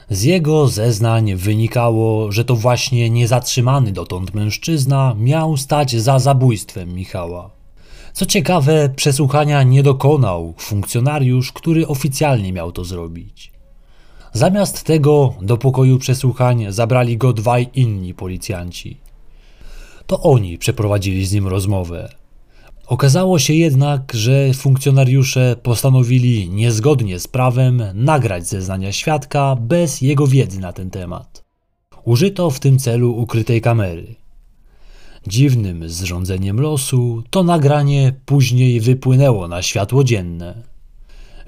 Z 0.09 0.23
jego 0.23 0.67
zeznań 0.67 1.35
wynikało, 1.35 2.31
że 2.31 2.45
to 2.45 2.55
właśnie 2.55 3.09
niezatrzymany 3.09 3.91
dotąd 3.91 4.33
mężczyzna 4.33 5.15
miał 5.19 5.57
stać 5.57 5.95
za 5.95 6.19
zabójstwem 6.19 6.93
Michała. 6.93 7.49
Co 8.13 8.25
ciekawe, 8.25 8.89
przesłuchania 8.95 9.63
nie 9.63 9.83
dokonał 9.83 10.53
funkcjonariusz, 10.57 11.51
który 11.51 11.87
oficjalnie 11.87 12.53
miał 12.53 12.71
to 12.71 12.83
zrobić. 12.83 13.52
Zamiast 14.33 14.83
tego 14.83 15.33
do 15.41 15.57
pokoju 15.57 15.99
przesłuchań 15.99 16.65
zabrali 16.69 17.17
go 17.17 17.33
dwaj 17.33 17.69
inni 17.73 18.13
policjanci. 18.13 18.97
To 20.07 20.21
oni 20.21 20.57
przeprowadzili 20.57 21.25
z 21.25 21.33
nim 21.33 21.47
rozmowę. 21.47 22.09
Okazało 22.87 23.39
się 23.39 23.53
jednak, 23.53 24.11
że 24.13 24.53
funkcjonariusze 24.53 25.55
postanowili 25.63 26.49
niezgodnie 26.49 27.19
z 27.19 27.27
prawem 27.27 27.83
nagrać 27.93 28.47
zeznania 28.47 28.91
świadka 28.91 29.55
bez 29.55 30.01
jego 30.01 30.27
wiedzy 30.27 30.59
na 30.59 30.73
ten 30.73 30.89
temat. 30.89 31.43
Użyto 32.03 32.49
w 32.49 32.59
tym 32.59 32.79
celu 32.79 33.15
ukrytej 33.15 33.61
kamery. 33.61 34.15
Dziwnym 35.27 35.89
zrządzeniem 35.89 36.61
losu 36.61 37.23
to 37.29 37.43
nagranie 37.43 38.13
później 38.25 38.79
wypłynęło 38.79 39.47
na 39.47 39.61
światło 39.61 40.03
dzienne. 40.03 40.72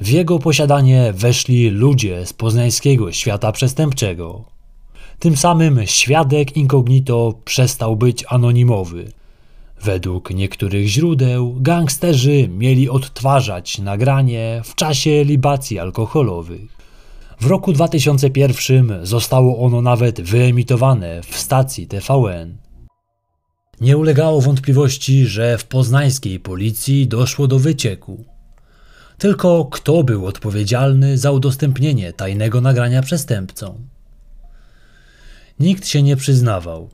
W 0.02 0.08
jego 0.08 0.40
posiadanie 0.40 1.14
weszli 1.14 1.70
ludzie 1.70 2.26
z 2.26 2.34
poznańskiego 2.34 3.12
świata 3.12 3.52
przestępczego. 3.52 4.46
Tym 5.20 5.38
samym 5.38 5.80
świadek 5.86 6.58
incognito 6.58 7.34
przestał 7.46 7.96
być 7.96 8.24
anonimowy. 8.28 9.12
Według 9.82 10.30
niektórych 10.30 10.88
źródeł 10.88 11.56
gangsterzy 11.60 12.48
mieli 12.48 12.90
odtwarzać 12.90 13.80
nagranie 13.80 14.62
w 14.64 14.76
czasie 14.76 15.24
libacji 15.24 15.80
alkoholowych. 15.80 16.78
W 17.40 17.46
roku 17.46 17.74
2001 17.74 19.06
zostało 19.06 19.66
ono 19.66 19.82
nawet 19.82 20.22
wyemitowane 20.22 21.22
w 21.24 21.38
stacji 21.38 21.88
TVN. 21.88 22.58
Nie 23.82 23.98
ulegało 23.98 24.42
wątpliwości, 24.42 25.26
że 25.26 25.58
w 25.58 25.66
poznańskiej 25.66 26.40
policji 26.40 27.08
doszło 27.08 27.48
do 27.48 27.60
wycieku. 27.60 28.35
Tylko 29.18 29.66
kto 29.66 30.04
był 30.04 30.26
odpowiedzialny 30.26 31.18
za 31.18 31.32
udostępnienie 31.32 32.14
tajnego 32.14 32.62
nagrania 32.62 33.02
przestępcom? 33.02 33.88
Nikt 35.60 35.88
się 35.88 36.04
nie 36.04 36.16
przyznawał. 36.16 36.90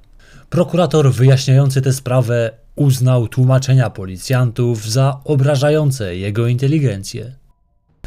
Prokurator 0.49 1.11
wyjaśniający 1.11 1.81
tę 1.81 1.93
sprawę 1.93 2.51
uznał 2.75 3.27
tłumaczenia 3.27 3.89
policjantów 3.89 4.89
za 4.91 5.19
obrażające 5.23 6.15
jego 6.15 6.47
inteligencję. 6.47 7.35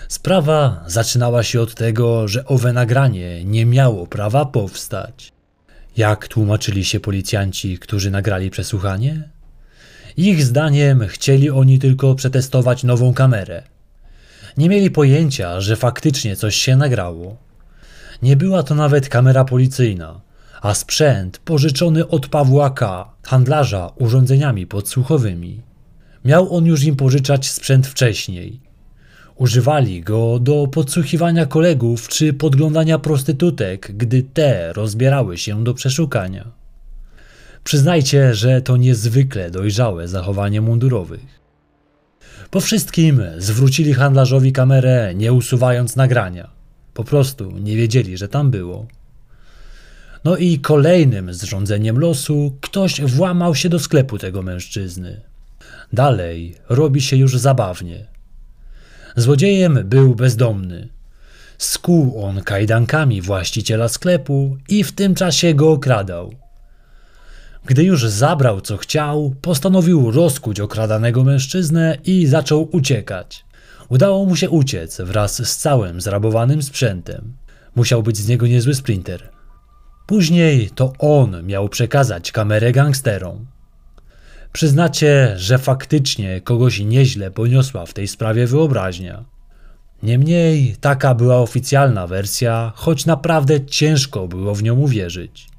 Sprawa 0.08 0.84
zaczynała 0.86 1.42
się 1.42 1.60
od 1.60 1.74
tego, 1.74 2.28
że 2.28 2.44
owe 2.44 2.72
nagranie 2.72 3.44
nie 3.44 3.66
miało 3.66 4.06
prawa 4.06 4.44
powstać. 4.44 5.32
Jak 5.96 6.28
tłumaczyli 6.28 6.84
się 6.84 7.00
policjanci, 7.00 7.78
którzy 7.78 8.10
nagrali 8.10 8.50
przesłuchanie? 8.50 9.28
Ich 10.16 10.44
zdaniem 10.44 11.06
chcieli 11.08 11.50
oni 11.50 11.78
tylko 11.78 12.14
przetestować 12.14 12.84
nową 12.84 13.14
kamerę. 13.14 13.62
Nie 14.56 14.68
mieli 14.68 14.90
pojęcia, 14.90 15.60
że 15.60 15.76
faktycznie 15.76 16.36
coś 16.36 16.56
się 16.56 16.76
nagrało. 16.76 17.36
Nie 18.22 18.36
była 18.36 18.62
to 18.62 18.74
nawet 18.74 19.08
kamera 19.08 19.44
policyjna, 19.44 20.20
a 20.62 20.74
sprzęt 20.74 21.38
pożyczony 21.38 22.08
od 22.08 22.28
Pawła 22.28 22.70
K., 22.70 23.10
handlarza 23.22 23.90
urządzeniami 23.98 24.66
podsłuchowymi. 24.66 25.62
Miał 26.24 26.56
on 26.56 26.66
już 26.66 26.84
im 26.84 26.96
pożyczać 26.96 27.50
sprzęt 27.50 27.86
wcześniej. 27.86 28.60
Używali 29.36 30.00
go 30.00 30.38
do 30.38 30.66
podsłuchiwania 30.66 31.46
kolegów 31.46 32.08
czy 32.08 32.32
podglądania 32.32 32.98
prostytutek, 32.98 33.92
gdy 33.96 34.22
te 34.22 34.72
rozbierały 34.72 35.38
się 35.38 35.64
do 35.64 35.74
przeszukania. 35.74 36.50
Przyznajcie, 37.64 38.34
że 38.34 38.62
to 38.62 38.76
niezwykle 38.76 39.50
dojrzałe 39.50 40.08
zachowanie 40.08 40.60
mundurowych. 40.60 41.43
Po 42.54 42.60
wszystkim 42.60 43.22
zwrócili 43.38 43.94
handlarzowi 43.94 44.52
kamerę, 44.52 45.14
nie 45.14 45.32
usuwając 45.32 45.96
nagrania. 45.96 46.50
Po 46.94 47.04
prostu 47.04 47.58
nie 47.58 47.76
wiedzieli, 47.76 48.16
że 48.16 48.28
tam 48.28 48.50
było. 48.50 48.86
No 50.24 50.36
i 50.36 50.58
kolejnym 50.58 51.34
zrządzeniem 51.34 51.98
losu 51.98 52.58
ktoś 52.60 53.00
włamał 53.00 53.54
się 53.54 53.68
do 53.68 53.78
sklepu 53.78 54.18
tego 54.18 54.42
mężczyzny. 54.42 55.20
Dalej 55.92 56.56
robi 56.68 57.00
się 57.00 57.16
już 57.16 57.38
zabawnie. 57.38 58.06
Złodziejem 59.16 59.78
był 59.84 60.14
bezdomny. 60.14 60.88
Skłuł 61.58 62.24
on 62.24 62.40
kajdankami 62.42 63.22
właściciela 63.22 63.88
sklepu 63.88 64.56
i 64.68 64.84
w 64.84 64.92
tym 64.92 65.14
czasie 65.14 65.54
go 65.54 65.72
okradał. 65.72 66.43
Gdy 67.66 67.84
już 67.84 68.08
zabrał 68.08 68.60
co 68.60 68.76
chciał, 68.76 69.34
postanowił 69.40 70.10
rozkuć 70.10 70.60
okradanego 70.60 71.24
mężczyznę 71.24 71.98
i 72.04 72.26
zaczął 72.26 72.68
uciekać. 72.72 73.44
Udało 73.88 74.26
mu 74.26 74.36
się 74.36 74.50
uciec 74.50 75.00
wraz 75.00 75.48
z 75.48 75.56
całym 75.56 76.00
zrabowanym 76.00 76.62
sprzętem. 76.62 77.32
Musiał 77.74 78.02
być 78.02 78.16
z 78.16 78.28
niego 78.28 78.46
niezły 78.46 78.74
sprinter. 78.74 79.30
Później 80.06 80.70
to 80.70 80.92
on 80.98 81.46
miał 81.46 81.68
przekazać 81.68 82.32
kamerę 82.32 82.72
gangsterom. 82.72 83.46
Przyznacie, 84.52 85.34
że 85.36 85.58
faktycznie 85.58 86.40
kogoś 86.40 86.80
nieźle 86.80 87.30
poniosła 87.30 87.86
w 87.86 87.92
tej 87.92 88.08
sprawie 88.08 88.46
wyobraźnia. 88.46 89.24
Niemniej 90.02 90.76
taka 90.80 91.14
była 91.14 91.36
oficjalna 91.36 92.06
wersja, 92.06 92.72
choć 92.74 93.06
naprawdę 93.06 93.66
ciężko 93.66 94.28
było 94.28 94.54
w 94.54 94.62
nią 94.62 94.74
uwierzyć. 94.74 95.53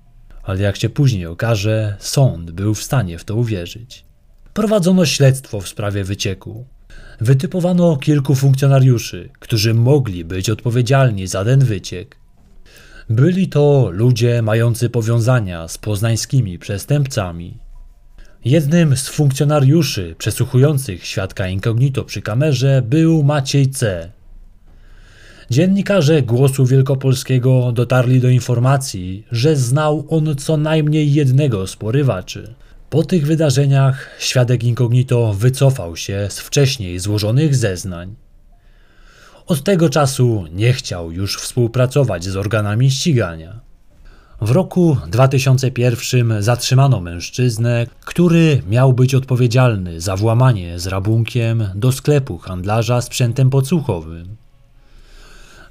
Ale 0.46 0.62
jak 0.62 0.78
się 0.78 0.90
później 0.90 1.26
okaże, 1.26 1.96
sąd 2.00 2.52
był 2.52 2.76
w 2.76 2.84
stanie 2.84 3.20
w 3.20 3.24
to 3.24 3.36
uwierzyć. 3.36 4.06
Prowadzono 4.54 5.06
śledztwo 5.06 5.62
w 5.62 5.68
sprawie 5.68 6.04
wycieku. 6.04 6.66
Wytypowano 7.22 7.98
kilku 7.98 8.36
funkcjonariuszy, 8.36 9.30
którzy 9.40 9.74
mogli 9.74 10.26
być 10.26 10.50
odpowiedzialni 10.50 11.28
za 11.28 11.46
ten 11.46 11.60
wyciek. 11.60 12.18
Byli 13.10 13.48
to 13.48 13.90
ludzie 13.92 14.42
mający 14.42 14.90
powiązania 14.90 15.68
z 15.68 15.78
poznańskimi 15.78 16.60
przestępcami. 16.60 17.58
Jednym 18.46 18.98
z 18.98 19.10
funkcjonariuszy 19.10 20.16
przesłuchujących 20.18 21.06
świadka 21.06 21.48
incognito 21.48 22.04
przy 22.04 22.22
kamerze 22.22 22.82
był 22.82 23.24
Maciej 23.24 23.70
C. 23.70 24.12
Dziennikarze 25.50 26.22
Głosu 26.22 26.66
Wielkopolskiego 26.66 27.72
dotarli 27.72 28.20
do 28.20 28.30
informacji, 28.30 29.26
że 29.32 29.56
znał 29.56 30.06
on 30.10 30.36
co 30.36 30.58
najmniej 30.58 31.14
jednego 31.14 31.68
z 31.68 31.76
porywaczy. 31.76 32.54
Po 32.90 33.04
tych 33.04 33.26
wydarzeniach 33.26 34.10
świadek 34.20 34.64
incognito 34.64 35.34
wycofał 35.34 35.96
się 35.96 36.28
z 36.30 36.40
wcześniej 36.40 37.00
złożonych 37.00 37.56
zeznań. 37.56 38.16
Od 39.48 39.64
tego 39.64 39.90
czasu 39.90 40.46
nie 40.52 40.74
chciał 40.74 41.12
już 41.12 41.38
współpracować 41.38 42.24
z 42.24 42.36
organami 42.36 42.92
ścigania. 42.92 43.60
W 44.42 44.52
roku 44.52 44.98
2001 45.08 46.44
zatrzymano 46.44 47.02
mężczyznę, 47.02 47.88
który 48.06 48.62
miał 48.70 48.94
być 48.94 49.16
odpowiedzialny 49.16 50.02
za 50.02 50.16
włamanie 50.16 50.80
z 50.80 50.88
rabunkiem 50.88 51.70
do 51.76 51.92
sklepu 51.92 52.38
handlarza 52.38 53.02
sprzętem 53.02 53.50
podsłuchowym. 53.50 54.45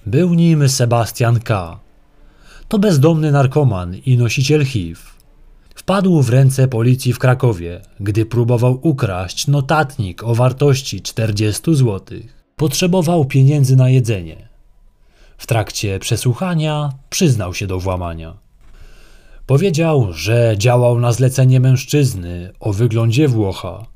Był 0.06 0.34
nim 0.34 0.68
Sebastian 0.68 1.40
K. 1.40 1.80
To 2.68 2.78
bezdomny 2.78 3.32
narkoman 3.32 3.94
i 3.94 4.16
nosiciel 4.16 4.64
HIV. 4.64 5.00
Wpadł 5.74 6.22
w 6.22 6.28
ręce 6.28 6.68
policji 6.68 7.12
w 7.12 7.18
Krakowie, 7.18 7.80
gdy 8.00 8.26
próbował 8.26 8.78
ukraść 8.82 9.46
notatnik 9.46 10.24
o 10.24 10.34
wartości 10.34 11.02
40 11.02 11.74
zł. 11.74 12.18
Potrzebował 12.56 13.24
pieniędzy 13.24 13.76
na 13.76 13.88
jedzenie. 13.90 14.48
W 15.38 15.46
trakcie 15.46 15.98
przesłuchania 15.98 16.92
przyznał 17.10 17.54
się 17.54 17.66
do 17.66 17.80
włamania. 17.80 18.34
Powiedział, 19.46 20.12
że 20.12 20.54
działał 20.58 21.00
na 21.00 21.12
zlecenie 21.12 21.60
mężczyzny 21.60 22.52
o 22.60 22.72
wyglądzie 22.72 23.28
Włocha. 23.28 23.93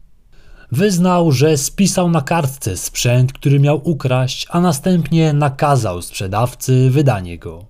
Wyznał, 0.73 1.33
że 1.33 1.57
spisał 1.57 2.11
na 2.11 2.23
kartce 2.23 2.77
sprzęt, 2.77 3.33
który 3.33 3.61
miał 3.61 3.81
ukraść, 3.85 4.47
a 4.51 4.61
następnie 4.61 5.33
nakazał 5.33 6.03
sprzedawcy 6.03 6.91
wydanie 6.91 7.39
go. 7.39 7.65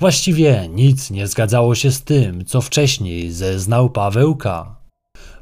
Właściwie 0.00 0.68
nic 0.68 1.10
nie 1.10 1.26
zgadzało 1.26 1.74
się 1.74 1.90
z 1.90 2.02
tym, 2.02 2.44
co 2.44 2.60
wcześniej 2.60 3.32
zeznał 3.32 3.90
Paweł 3.90 4.36
K. 4.36 4.76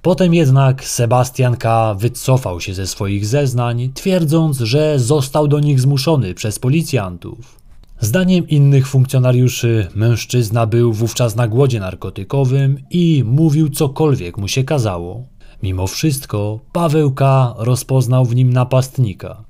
Potem 0.02 0.34
jednak 0.34 0.84
Sebastian 0.84 1.56
K. 1.56 1.94
wycofał 1.94 2.60
się 2.60 2.74
ze 2.74 2.86
swoich 2.86 3.26
zeznań, 3.26 3.92
twierdząc, 3.94 4.58
że 4.58 4.98
został 4.98 5.48
do 5.48 5.60
nich 5.60 5.80
zmuszony 5.80 6.34
przez 6.34 6.58
policjantów. 6.58 7.62
Zdaniem 8.00 8.48
innych 8.48 8.88
funkcjonariuszy, 8.88 9.88
mężczyzna 9.94 10.66
był 10.66 10.92
wówczas 10.92 11.36
na 11.36 11.48
głodzie 11.48 11.80
narkotykowym 11.80 12.78
i 12.90 13.24
mówił 13.26 13.68
cokolwiek 13.68 14.38
mu 14.38 14.48
się 14.48 14.64
kazało. 14.64 15.24
Mimo 15.62 15.86
wszystko, 15.86 16.60
Paweł 16.72 17.12
K. 17.12 17.54
rozpoznał 17.58 18.24
w 18.24 18.34
nim 18.34 18.52
napastnika. 18.52 19.44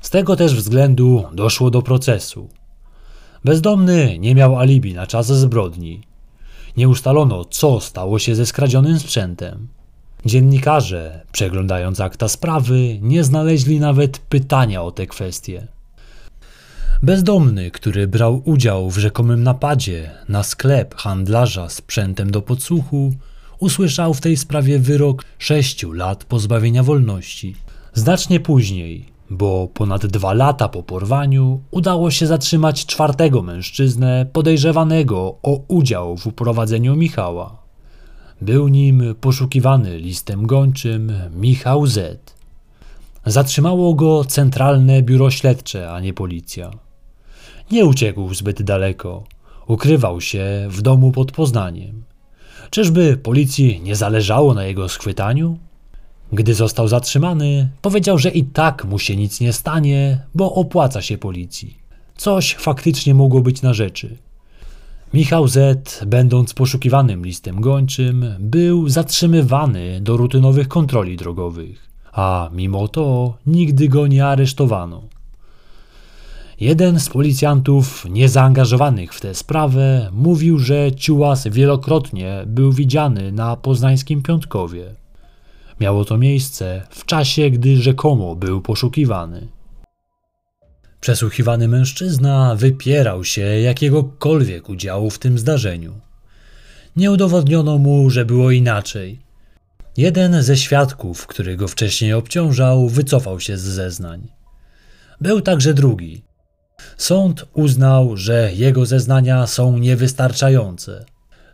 Z 0.00 0.10
tego 0.10 0.36
też 0.36 0.54
względu 0.54 1.24
doszło 1.32 1.70
do 1.70 1.82
procesu. 1.82 2.48
Bezdomny 3.44 4.18
nie 4.18 4.34
miał 4.34 4.58
alibi 4.58 4.94
na 4.94 5.06
czas 5.06 5.26
zbrodni. 5.26 6.00
Nie 6.76 6.88
ustalono, 6.88 7.44
co 7.44 7.80
stało 7.80 8.18
się 8.18 8.34
ze 8.34 8.46
skradzionym 8.46 8.98
sprzętem. 8.98 9.68
Dziennikarze, 10.26 11.20
przeglądając 11.32 12.00
akta 12.00 12.28
sprawy, 12.28 12.98
nie 13.02 13.24
znaleźli 13.24 13.80
nawet 13.80 14.18
pytania 14.18 14.82
o 14.82 14.90
te 14.90 15.06
kwestie. 15.06 15.66
Bezdomny, 17.02 17.70
który 17.70 18.08
brał 18.08 18.42
udział 18.44 18.90
w 18.90 18.98
rzekomym 18.98 19.42
napadzie 19.42 20.10
na 20.28 20.42
sklep 20.42 20.94
handlarza 20.94 21.68
sprzętem 21.68 22.30
do 22.30 22.42
podsłuchu, 22.42 23.12
usłyszał 23.62 24.14
w 24.14 24.20
tej 24.20 24.36
sprawie 24.36 24.78
wyrok 24.78 25.24
sześciu 25.38 25.92
lat 25.92 26.24
pozbawienia 26.24 26.82
wolności. 26.82 27.56
Znacznie 27.94 28.40
później, 28.40 29.06
bo 29.30 29.68
ponad 29.74 30.06
dwa 30.06 30.32
lata 30.32 30.68
po 30.68 30.82
porwaniu, 30.82 31.60
udało 31.70 32.10
się 32.10 32.26
zatrzymać 32.26 32.86
czwartego 32.86 33.42
mężczyznę 33.42 34.26
podejrzewanego 34.32 35.36
o 35.42 35.60
udział 35.68 36.16
w 36.16 36.26
uprowadzeniu 36.26 36.96
Michała. 36.96 37.62
Był 38.40 38.68
nim 38.68 39.14
poszukiwany 39.20 39.98
listem 39.98 40.46
gończym 40.46 41.12
Michał 41.34 41.86
Z. 41.86 42.34
Zatrzymało 43.26 43.94
go 43.94 44.24
Centralne 44.24 45.02
Biuro 45.02 45.30
Śledcze, 45.30 45.92
a 45.92 46.00
nie 46.00 46.12
policja. 46.12 46.70
Nie 47.70 47.84
uciekł 47.84 48.34
zbyt 48.34 48.62
daleko. 48.62 49.24
Ukrywał 49.66 50.20
się 50.20 50.66
w 50.70 50.82
domu 50.82 51.12
pod 51.12 51.32
Poznaniem. 51.32 52.11
Czyżby 52.72 53.16
policji 53.16 53.80
nie 53.84 53.96
zależało 53.96 54.54
na 54.54 54.64
jego 54.64 54.88
schwytaniu? 54.88 55.58
Gdy 56.32 56.54
został 56.54 56.88
zatrzymany, 56.88 57.68
powiedział, 57.82 58.18
że 58.18 58.30
i 58.30 58.44
tak 58.44 58.84
mu 58.84 58.98
się 58.98 59.16
nic 59.16 59.40
nie 59.40 59.52
stanie, 59.52 60.22
bo 60.34 60.54
opłaca 60.54 61.02
się 61.02 61.18
policji. 61.18 61.78
Coś 62.16 62.54
faktycznie 62.54 63.14
mogło 63.14 63.40
być 63.40 63.62
na 63.62 63.74
rzeczy. 63.74 64.16
Michał 65.14 65.48
Z, 65.48 66.04
będąc 66.06 66.54
poszukiwanym 66.54 67.24
listem 67.24 67.60
gończym, 67.60 68.24
był 68.38 68.88
zatrzymywany 68.88 70.00
do 70.00 70.16
rutynowych 70.16 70.68
kontroli 70.68 71.16
drogowych, 71.16 71.90
a 72.12 72.50
mimo 72.52 72.88
to 72.88 73.36
nigdy 73.46 73.88
go 73.88 74.06
nie 74.06 74.26
aresztowano. 74.26 75.02
Jeden 76.62 77.00
z 77.00 77.08
policjantów 77.08 78.06
niezaangażowanych 78.10 79.14
w 79.14 79.20
tę 79.20 79.34
sprawę 79.34 80.10
mówił, 80.12 80.58
że 80.58 80.92
Ciułas 80.92 81.48
wielokrotnie 81.48 82.42
był 82.46 82.72
widziany 82.72 83.32
na 83.32 83.56
poznańskim 83.56 84.22
Piątkowie. 84.22 84.94
Miało 85.80 86.04
to 86.04 86.18
miejsce 86.18 86.82
w 86.90 87.04
czasie, 87.04 87.50
gdy 87.50 87.76
rzekomo 87.76 88.36
był 88.36 88.60
poszukiwany. 88.60 89.48
Przesłuchiwany 91.00 91.68
mężczyzna 91.68 92.54
wypierał 92.56 93.24
się 93.24 93.42
jakiegokolwiek 93.42 94.68
udziału 94.68 95.10
w 95.10 95.18
tym 95.18 95.38
zdarzeniu. 95.38 95.92
Nie 96.96 97.10
udowodniono 97.10 97.78
mu, 97.78 98.10
że 98.10 98.24
było 98.24 98.50
inaczej. 98.50 99.18
Jeden 99.96 100.42
ze 100.42 100.56
świadków, 100.56 101.26
który 101.26 101.56
go 101.56 101.68
wcześniej 101.68 102.12
obciążał, 102.12 102.88
wycofał 102.88 103.40
się 103.40 103.56
z 103.56 103.62
zeznań. 103.62 104.28
Był 105.20 105.40
także 105.40 105.74
drugi, 105.74 106.22
Sąd 106.96 107.44
uznał, 107.54 108.16
że 108.16 108.50
jego 108.54 108.86
zeznania 108.86 109.46
są 109.46 109.78
niewystarczające. 109.78 111.04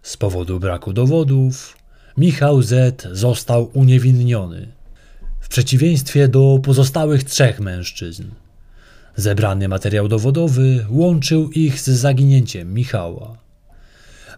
Z 0.02 0.16
powodu 0.16 0.60
braku 0.60 0.92
dowodów 0.92 1.76
Michał 2.16 2.62
Z 2.62 3.02
został 3.12 3.70
uniewinniony, 3.72 4.72
w 5.40 5.48
przeciwieństwie 5.48 6.28
do 6.28 6.58
pozostałych 6.62 7.24
trzech 7.24 7.60
mężczyzn. 7.60 8.24
Zebrany 9.16 9.68
materiał 9.68 10.08
dowodowy 10.08 10.86
łączył 10.90 11.50
ich 11.50 11.80
z 11.80 11.88
zaginięciem 11.88 12.74
Michała. 12.74 13.38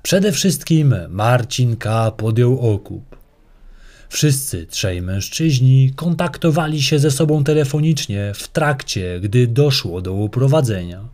Przede 0.02 0.32
wszystkim 0.32 0.94
Marcin 1.08 1.76
K. 1.76 2.10
podjął 2.10 2.60
okup. 2.74 3.19
Wszyscy 4.10 4.66
trzej 4.66 5.02
mężczyźni 5.02 5.92
kontaktowali 5.96 6.82
się 6.82 6.98
ze 6.98 7.10
sobą 7.10 7.44
telefonicznie 7.44 8.32
w 8.34 8.48
trakcie, 8.48 9.20
gdy 9.20 9.46
doszło 9.46 10.00
do 10.00 10.12
uprowadzenia. 10.12 11.08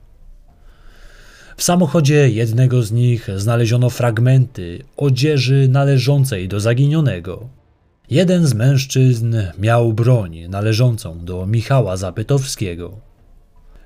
W 1.57 1.63
samochodzie 1.63 2.29
jednego 2.29 2.83
z 2.83 2.93
nich 2.93 3.29
znaleziono 3.37 3.91
fragmenty 3.91 4.83
odzieży 4.97 5.69
należącej 5.69 6.49
do 6.49 6.61
zaginionego. 6.61 7.49
Jeden 8.11 8.47
z 8.47 8.55
mężczyzn 8.55 9.37
miał 9.59 9.93
broń 9.93 10.39
należącą 10.49 11.25
do 11.25 11.47
Michała 11.47 11.97
Zapytowskiego. 11.97 13.01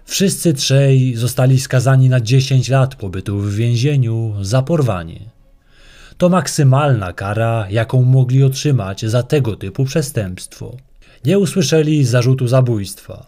Wszyscy 0.05 0.55
trzej 0.55 1.17
zostali 1.17 1.61
skazani 1.61 2.09
na 2.09 2.21
10 2.21 2.69
lat 2.69 2.95
pobytu 2.95 3.39
w 3.39 3.55
więzieniu 3.55 4.35
za 4.41 4.63
porwanie. 4.63 5.40
To 6.21 6.29
maksymalna 6.29 7.13
kara, 7.13 7.67
jaką 7.71 8.03
mogli 8.03 8.43
otrzymać 8.43 9.07
za 9.07 9.23
tego 9.23 9.57
typu 9.57 9.85
przestępstwo. 9.85 10.77
Nie 11.25 11.39
usłyszeli 11.39 12.05
zarzutu 12.05 12.49
zabójstwa. 12.49 13.27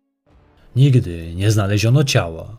Nigdy 0.77 1.35
nie 1.35 1.51
znaleziono 1.51 2.05
ciała. 2.05 2.57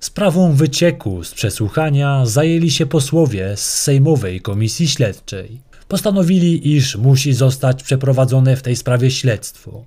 Sprawą 0.00 0.52
wycieku 0.52 1.24
z 1.24 1.34
przesłuchania 1.34 2.26
zajęli 2.26 2.70
się 2.70 2.86
posłowie 2.86 3.56
z 3.56 3.80
Sejmowej 3.80 4.40
Komisji 4.40 4.88
Śledczej. 4.88 5.60
Postanowili, 5.88 6.76
iż 6.76 6.96
musi 6.96 7.32
zostać 7.32 7.82
przeprowadzone 7.82 8.56
w 8.56 8.62
tej 8.62 8.76
sprawie 8.76 9.10
śledztwo. 9.10 9.84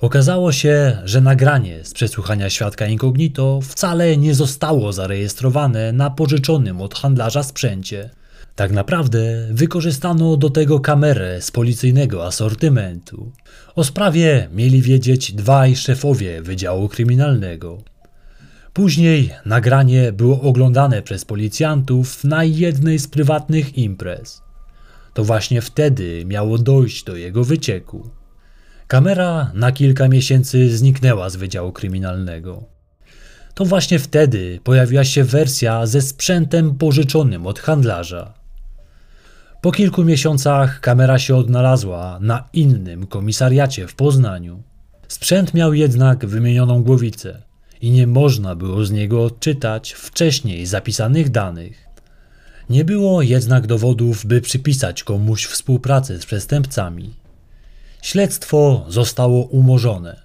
Okazało 0.00 0.52
się, 0.52 0.98
że 1.04 1.20
nagranie 1.20 1.84
z 1.84 1.92
przesłuchania 1.94 2.50
świadka 2.50 2.86
incognito 2.86 3.60
wcale 3.62 4.16
nie 4.16 4.34
zostało 4.34 4.92
zarejestrowane 4.92 5.92
na 5.92 6.10
pożyczonym 6.10 6.80
od 6.80 6.94
handlarza 6.94 7.42
sprzęcie. 7.42 8.10
Tak 8.58 8.72
naprawdę 8.72 9.48
wykorzystano 9.50 10.36
do 10.36 10.50
tego 10.50 10.80
kamerę 10.80 11.42
z 11.42 11.50
policyjnego 11.50 12.26
asortymentu. 12.26 13.32
O 13.74 13.84
sprawie 13.84 14.48
mieli 14.52 14.82
wiedzieć 14.82 15.32
dwaj 15.32 15.76
szefowie 15.76 16.42
Wydziału 16.42 16.88
Kryminalnego. 16.88 17.78
Później 18.72 19.30
nagranie 19.46 20.12
było 20.12 20.40
oglądane 20.40 21.02
przez 21.02 21.24
policjantów 21.24 22.24
na 22.24 22.44
jednej 22.44 22.98
z 22.98 23.08
prywatnych 23.08 23.78
imprez. 23.78 24.42
To 25.14 25.24
właśnie 25.24 25.62
wtedy 25.62 26.24
miało 26.26 26.58
dojść 26.58 27.04
do 27.04 27.16
jego 27.16 27.44
wycieku. 27.44 28.10
Kamera 28.86 29.50
na 29.54 29.72
kilka 29.72 30.08
miesięcy 30.08 30.76
zniknęła 30.76 31.30
z 31.30 31.36
Wydziału 31.36 31.72
Kryminalnego. 31.72 32.64
To 33.54 33.64
właśnie 33.64 33.98
wtedy 33.98 34.60
pojawiła 34.64 35.04
się 35.04 35.24
wersja 35.24 35.86
ze 35.86 36.02
sprzętem 36.02 36.74
pożyczonym 36.74 37.46
od 37.46 37.58
handlarza. 37.58 38.37
Po 39.60 39.72
kilku 39.72 40.04
miesiącach 40.04 40.80
kamera 40.80 41.18
się 41.18 41.36
odnalazła 41.36 42.18
na 42.20 42.48
innym 42.52 43.06
komisariacie 43.06 43.86
w 43.86 43.94
Poznaniu. 43.94 44.62
Sprzęt 45.08 45.54
miał 45.54 45.74
jednak 45.74 46.26
wymienioną 46.26 46.82
głowicę 46.82 47.42
i 47.80 47.90
nie 47.90 48.06
można 48.06 48.54
było 48.54 48.84
z 48.84 48.90
niego 48.90 49.24
odczytać 49.24 49.92
wcześniej 49.92 50.66
zapisanych 50.66 51.30
danych. 51.30 51.88
Nie 52.70 52.84
było 52.84 53.22
jednak 53.22 53.66
dowodów, 53.66 54.26
by 54.26 54.40
przypisać 54.40 55.04
komuś 55.04 55.46
współpracę 55.46 56.20
z 56.20 56.26
przestępcami. 56.26 57.14
Śledztwo 58.02 58.84
zostało 58.88 59.44
umorzone. 59.44 60.20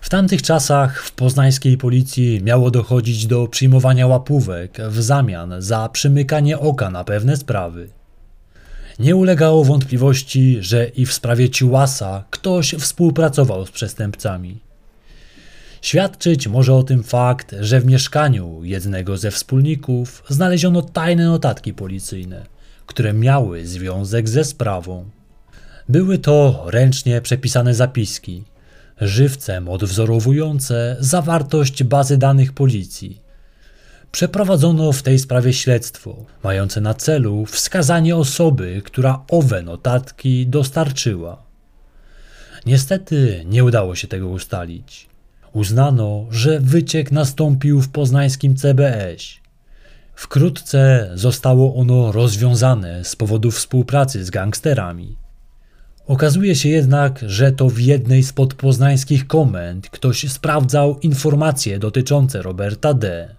W 0.00 0.08
tamtych 0.08 0.42
czasach 0.42 1.02
w 1.02 1.12
poznańskiej 1.12 1.76
policji 1.76 2.42
miało 2.42 2.70
dochodzić 2.70 3.26
do 3.26 3.46
przyjmowania 3.46 4.06
łapówek 4.06 4.78
w 4.88 5.02
zamian 5.02 5.54
za 5.58 5.88
przymykanie 5.88 6.58
oka 6.58 6.90
na 6.90 7.04
pewne 7.04 7.36
sprawy. 7.36 7.97
Nie 8.98 9.16
ulegało 9.16 9.64
wątpliwości, 9.64 10.56
że 10.60 10.88
i 10.88 11.06
w 11.06 11.12
sprawie 11.12 11.50
Ciłasa 11.50 12.24
ktoś 12.30 12.74
współpracował 12.74 13.66
z 13.66 13.70
przestępcami. 13.70 14.58
Świadczyć 15.82 16.48
może 16.48 16.74
o 16.74 16.82
tym 16.82 17.02
fakt, 17.02 17.54
że 17.60 17.80
w 17.80 17.86
mieszkaniu 17.86 18.64
jednego 18.64 19.16
ze 19.16 19.30
wspólników 19.30 20.22
znaleziono 20.28 20.82
tajne 20.82 21.24
notatki 21.24 21.74
policyjne, 21.74 22.46
które 22.86 23.12
miały 23.12 23.66
związek 23.66 24.28
ze 24.28 24.44
sprawą. 24.44 25.10
Były 25.88 26.18
to 26.18 26.64
ręcznie 26.66 27.20
przepisane 27.20 27.74
zapiski, 27.74 28.44
żywcem 29.00 29.68
odwzorowujące 29.68 30.96
zawartość 31.00 31.84
bazy 31.84 32.18
danych 32.18 32.52
policji. 32.52 33.27
Przeprowadzono 34.12 34.92
w 34.92 35.02
tej 35.02 35.18
sprawie 35.18 35.52
śledztwo, 35.52 36.16
mające 36.44 36.80
na 36.80 36.94
celu 36.94 37.46
wskazanie 37.46 38.16
osoby, 38.16 38.82
która 38.84 39.24
owe 39.28 39.62
notatki 39.62 40.46
dostarczyła. 40.46 41.42
Niestety 42.66 43.44
nie 43.46 43.64
udało 43.64 43.94
się 43.94 44.08
tego 44.08 44.28
ustalić. 44.28 45.08
Uznano, 45.52 46.26
że 46.30 46.60
wyciek 46.60 47.12
nastąpił 47.12 47.80
w 47.80 47.88
poznańskim 47.88 48.56
CBS. 48.56 49.22
Wkrótce 50.14 51.10
zostało 51.14 51.74
ono 51.74 52.12
rozwiązane 52.12 53.04
z 53.04 53.16
powodu 53.16 53.50
współpracy 53.50 54.24
z 54.24 54.30
gangsterami. 54.30 55.16
Okazuje 56.06 56.54
się 56.54 56.68
jednak, 56.68 57.24
że 57.26 57.52
to 57.52 57.68
w 57.68 57.78
jednej 57.78 58.22
z 58.22 58.32
podpoznańskich 58.32 59.26
komend 59.26 59.90
ktoś 59.90 60.30
sprawdzał 60.30 60.98
informacje 60.98 61.78
dotyczące 61.78 62.42
Roberta 62.42 62.94
D. 62.94 63.34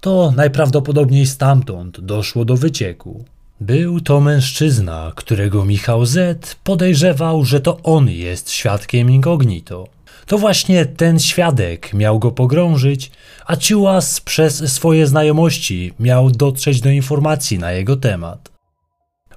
To 0.00 0.32
najprawdopodobniej 0.36 1.26
stamtąd 1.26 2.00
doszło 2.00 2.44
do 2.44 2.56
wycieku. 2.56 3.24
Był 3.60 4.00
to 4.00 4.20
mężczyzna, 4.20 5.12
którego 5.14 5.64
Michał 5.64 6.06
Z 6.06 6.54
podejrzewał, 6.64 7.44
że 7.44 7.60
to 7.60 7.82
on 7.82 8.08
jest 8.08 8.50
świadkiem 8.50 9.10
incognito. 9.10 9.88
To 10.26 10.38
właśnie 10.38 10.86
ten 10.86 11.18
świadek 11.18 11.94
miał 11.94 12.18
go 12.18 12.30
pogrążyć, 12.32 13.10
a 13.46 13.56
Ciułas 13.56 14.20
przez 14.20 14.72
swoje 14.72 15.06
znajomości 15.06 15.92
miał 16.00 16.30
dotrzeć 16.30 16.80
do 16.80 16.90
informacji 16.90 17.58
na 17.58 17.72
jego 17.72 17.96
temat. 17.96 18.50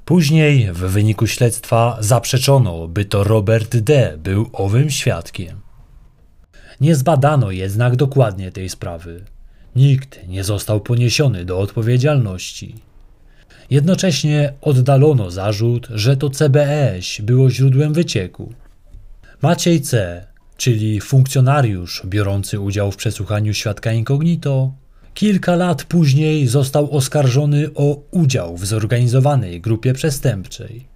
Później 0.06 0.74
w 0.74 0.78
wyniku 0.78 1.28
śledztwa 1.28 1.98
zaprzeczono, 2.00 2.88
by 2.88 3.06
to 3.06 3.24
Robert 3.24 3.78
D. 3.78 4.18
był 4.18 4.50
owym 4.54 4.90
świadkiem. 4.90 5.62
Nie 6.82 6.96
zbadano 6.96 7.52
jednak 7.52 7.96
dokładnie 7.96 8.52
tej 8.52 8.70
sprawy. 8.70 9.26
Nikt 9.76 10.28
nie 10.28 10.44
został 10.44 10.82
poniesiony 10.82 11.46
do 11.46 11.60
odpowiedzialności. 11.60 12.76
Jednocześnie 13.70 14.54
oddalono 14.62 15.32
zarzut, 15.32 15.88
że 15.94 16.18
to 16.18 16.30
CBS 16.30 17.22
było 17.22 17.50
źródłem 17.50 17.94
wycieku. 17.94 18.54
Maciej 19.42 19.82
C., 19.82 20.26
czyli 20.58 21.02
funkcjonariusz 21.02 22.02
biorący 22.06 22.60
udział 22.60 22.92
w 22.92 22.96
przesłuchaniu 22.96 23.54
świadka 23.54 23.92
incognito, 23.94 24.74
kilka 25.14 25.56
lat 25.56 25.84
później 25.84 26.48
został 26.48 26.98
oskarżony 26.98 27.70
o 27.76 28.02
udział 28.12 28.58
w 28.58 28.66
zorganizowanej 28.66 29.62
grupie 29.62 29.94
przestępczej, 29.94 30.88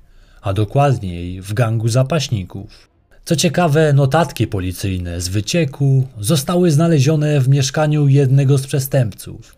a 0.41 0.53
dokładniej 0.53 1.41
w 1.41 1.53
gangu 1.53 1.87
zapaśników. 1.87 2.92
Co 3.25 3.35
ciekawe, 3.35 3.93
notatki 3.93 4.47
policyjne 4.47 5.21
z 5.21 5.27
wycieku 5.27 6.07
zostały 6.19 6.71
znalezione 6.71 7.39
w 7.41 7.49
mieszkaniu 7.49 8.07
jednego 8.07 8.57
z 8.57 8.67
przestępców, 8.67 9.55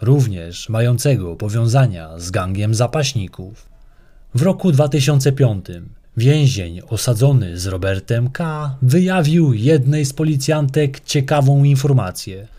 również 0.00 0.68
mającego 0.68 1.36
powiązania 1.36 2.18
z 2.18 2.30
gangiem 2.30 2.74
zapaśników. 2.74 3.68
W 4.34 4.42
roku 4.42 4.72
2005 4.72 5.66
więzień 6.16 6.80
osadzony 6.88 7.58
z 7.58 7.66
Robertem 7.66 8.30
K. 8.30 8.76
wyjawił 8.82 9.52
jednej 9.52 10.04
z 10.04 10.12
policjantek 10.12 11.00
ciekawą 11.00 11.64
informację– 11.64 12.46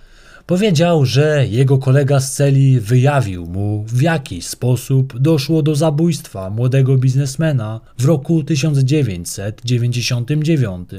Powiedział, 0.50 1.06
że 1.06 1.48
jego 1.48 1.78
kolega 1.78 2.20
z 2.20 2.34
celi 2.34 2.80
wyjawił 2.80 3.46
mu, 3.46 3.86
w 3.88 4.02
jaki 4.02 4.42
sposób 4.42 5.20
doszło 5.20 5.62
do 5.62 5.76
zabójstwa 5.76 6.50
młodego 6.50 6.98
biznesmena 6.98 7.82
w 7.98 8.06
roku 8.06 8.44
1999. 8.44 10.90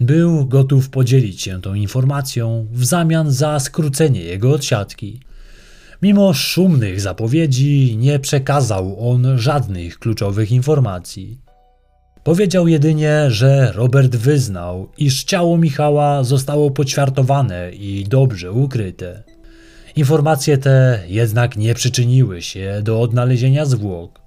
Był 0.00 0.46
gotów 0.46 0.90
podzielić 0.90 1.42
się 1.42 1.60
tą 1.60 1.74
informacją 1.74 2.66
w 2.72 2.84
zamian 2.84 3.30
za 3.30 3.60
skrócenie 3.60 4.20
jego 4.20 4.52
odsiadki. 4.52 5.20
Mimo 6.02 6.34
szumnych 6.34 7.00
zapowiedzi, 7.00 7.96
nie 7.96 8.18
przekazał 8.18 9.10
on 9.10 9.38
żadnych 9.38 9.98
kluczowych 9.98 10.52
informacji. 10.52 11.38
Powiedział 12.24 12.68
jedynie, 12.68 13.30
że 13.30 13.72
Robert 13.74 14.16
wyznał, 14.16 14.88
iż 14.98 15.24
ciało 15.24 15.58
Michała 15.58 16.24
zostało 16.24 16.70
poćwiartowane 16.70 17.70
i 17.72 18.04
dobrze 18.08 18.52
ukryte. 18.52 19.22
Informacje 19.96 20.58
te 20.58 21.04
jednak 21.08 21.56
nie 21.56 21.74
przyczyniły 21.74 22.42
się 22.42 22.80
do 22.82 23.00
odnalezienia 23.00 23.64
zwłok. 23.64 24.20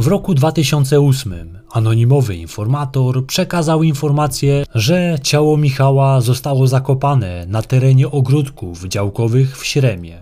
W 0.00 0.06
roku 0.06 0.34
2008 0.34 1.58
anonimowy 1.72 2.36
informator 2.36 3.26
przekazał 3.26 3.82
informację, 3.82 4.64
że 4.74 5.18
ciało 5.22 5.56
Michała 5.56 6.20
zostało 6.20 6.66
zakopane 6.66 7.46
na 7.48 7.62
terenie 7.62 8.10
ogródków 8.10 8.84
działkowych 8.84 9.58
w 9.58 9.66
Śremie, 9.66 10.18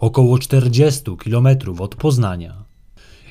około 0.00 0.38
40 0.38 1.02
km 1.24 1.46
od 1.78 1.94
Poznania. 1.94 2.65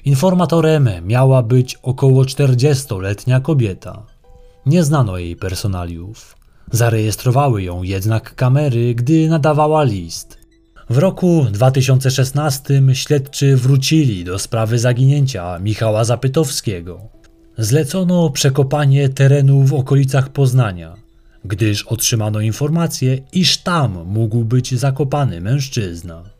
Informatorem 0.05 0.89
miała 1.05 1.43
być 1.43 1.75
około 1.75 2.23
40-letnia 2.23 3.39
kobieta. 3.39 4.05
Nie 4.65 4.83
znano 4.83 5.17
jej 5.17 5.35
personaliów. 5.35 6.35
Zarejestrowały 6.71 7.63
ją 7.63 7.83
jednak 7.83 8.35
kamery, 8.35 8.95
gdy 8.95 9.29
nadawała 9.29 9.83
list. 9.83 10.37
W 10.89 10.97
roku 10.97 11.45
2016 11.51 12.81
śledczy 12.93 13.57
wrócili 13.57 14.23
do 14.23 14.39
sprawy 14.39 14.79
zaginięcia 14.79 15.59
Michała 15.59 16.03
Zapytowskiego. 16.03 16.99
Zlecono 17.57 18.29
przekopanie 18.29 19.09
terenu 19.09 19.63
w 19.63 19.73
okolicach 19.73 20.29
Poznania, 20.29 20.95
gdyż 21.45 21.83
otrzymano 21.83 22.39
informację, 22.39 23.17
iż 23.33 23.57
tam 23.57 24.05
mógł 24.05 24.43
być 24.43 24.79
zakopany 24.79 25.41
mężczyzna. 25.41 26.34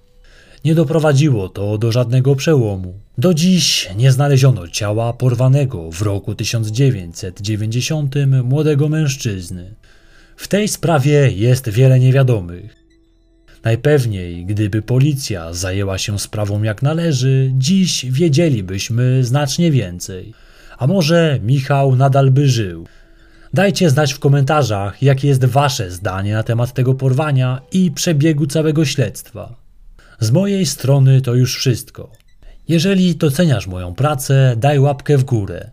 Nie 0.65 0.75
doprowadziło 0.75 1.49
to 1.49 1.77
do 1.77 1.91
żadnego 1.91 2.35
przełomu. 2.35 2.93
Do 3.17 3.33
dziś 3.33 3.89
nie 3.97 4.11
znaleziono 4.11 4.67
ciała 4.67 5.13
porwanego 5.13 5.91
w 5.91 6.01
roku 6.01 6.35
1990 6.35 8.15
młodego 8.43 8.89
mężczyzny. 8.89 9.75
W 10.35 10.47
tej 10.47 10.67
sprawie 10.67 11.31
jest 11.31 11.69
wiele 11.69 11.99
niewiadomych. 11.99 12.75
Najpewniej, 13.63 14.45
gdyby 14.45 14.81
policja 14.81 15.53
zajęła 15.53 15.97
się 15.97 16.19
sprawą 16.19 16.63
jak 16.63 16.81
należy, 16.81 17.51
dziś 17.53 18.05
wiedzielibyśmy 18.05 19.23
znacznie 19.23 19.71
więcej. 19.71 20.33
A 20.77 20.87
może 20.87 21.39
Michał 21.43 21.95
nadal 21.95 22.31
by 22.31 22.49
żył. 22.49 22.87
Dajcie 23.53 23.89
znać 23.89 24.13
w 24.13 24.19
komentarzach, 24.19 25.03
jakie 25.03 25.27
jest 25.27 25.45
Wasze 25.45 25.91
zdanie 25.91 26.33
na 26.33 26.43
temat 26.43 26.73
tego 26.73 26.93
porwania 26.93 27.61
i 27.71 27.91
przebiegu 27.91 28.47
całego 28.47 28.85
śledztwa. 28.85 29.64
Z 30.19 30.31
mojej 30.31 30.65
strony 30.65 31.21
to 31.21 31.33
już 31.35 31.57
wszystko. 31.57 32.11
Jeżeli 32.67 33.15
doceniasz 33.15 33.67
moją 33.67 33.95
pracę, 33.95 34.55
daj 34.57 34.79
łapkę 34.79 35.17
w 35.17 35.23
górę. 35.23 35.71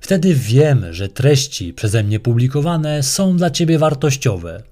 Wtedy 0.00 0.34
wiem, 0.34 0.84
że 0.90 1.08
treści 1.08 1.72
przeze 1.72 2.02
mnie 2.02 2.20
publikowane 2.20 3.02
są 3.02 3.36
dla 3.36 3.50
Ciebie 3.50 3.78
wartościowe. 3.78 4.62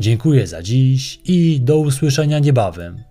Dziękuję 0.00 0.46
za 0.46 0.62
dziś 0.62 1.20
i 1.24 1.60
do 1.60 1.78
usłyszenia 1.78 2.38
niebawem. 2.38 3.02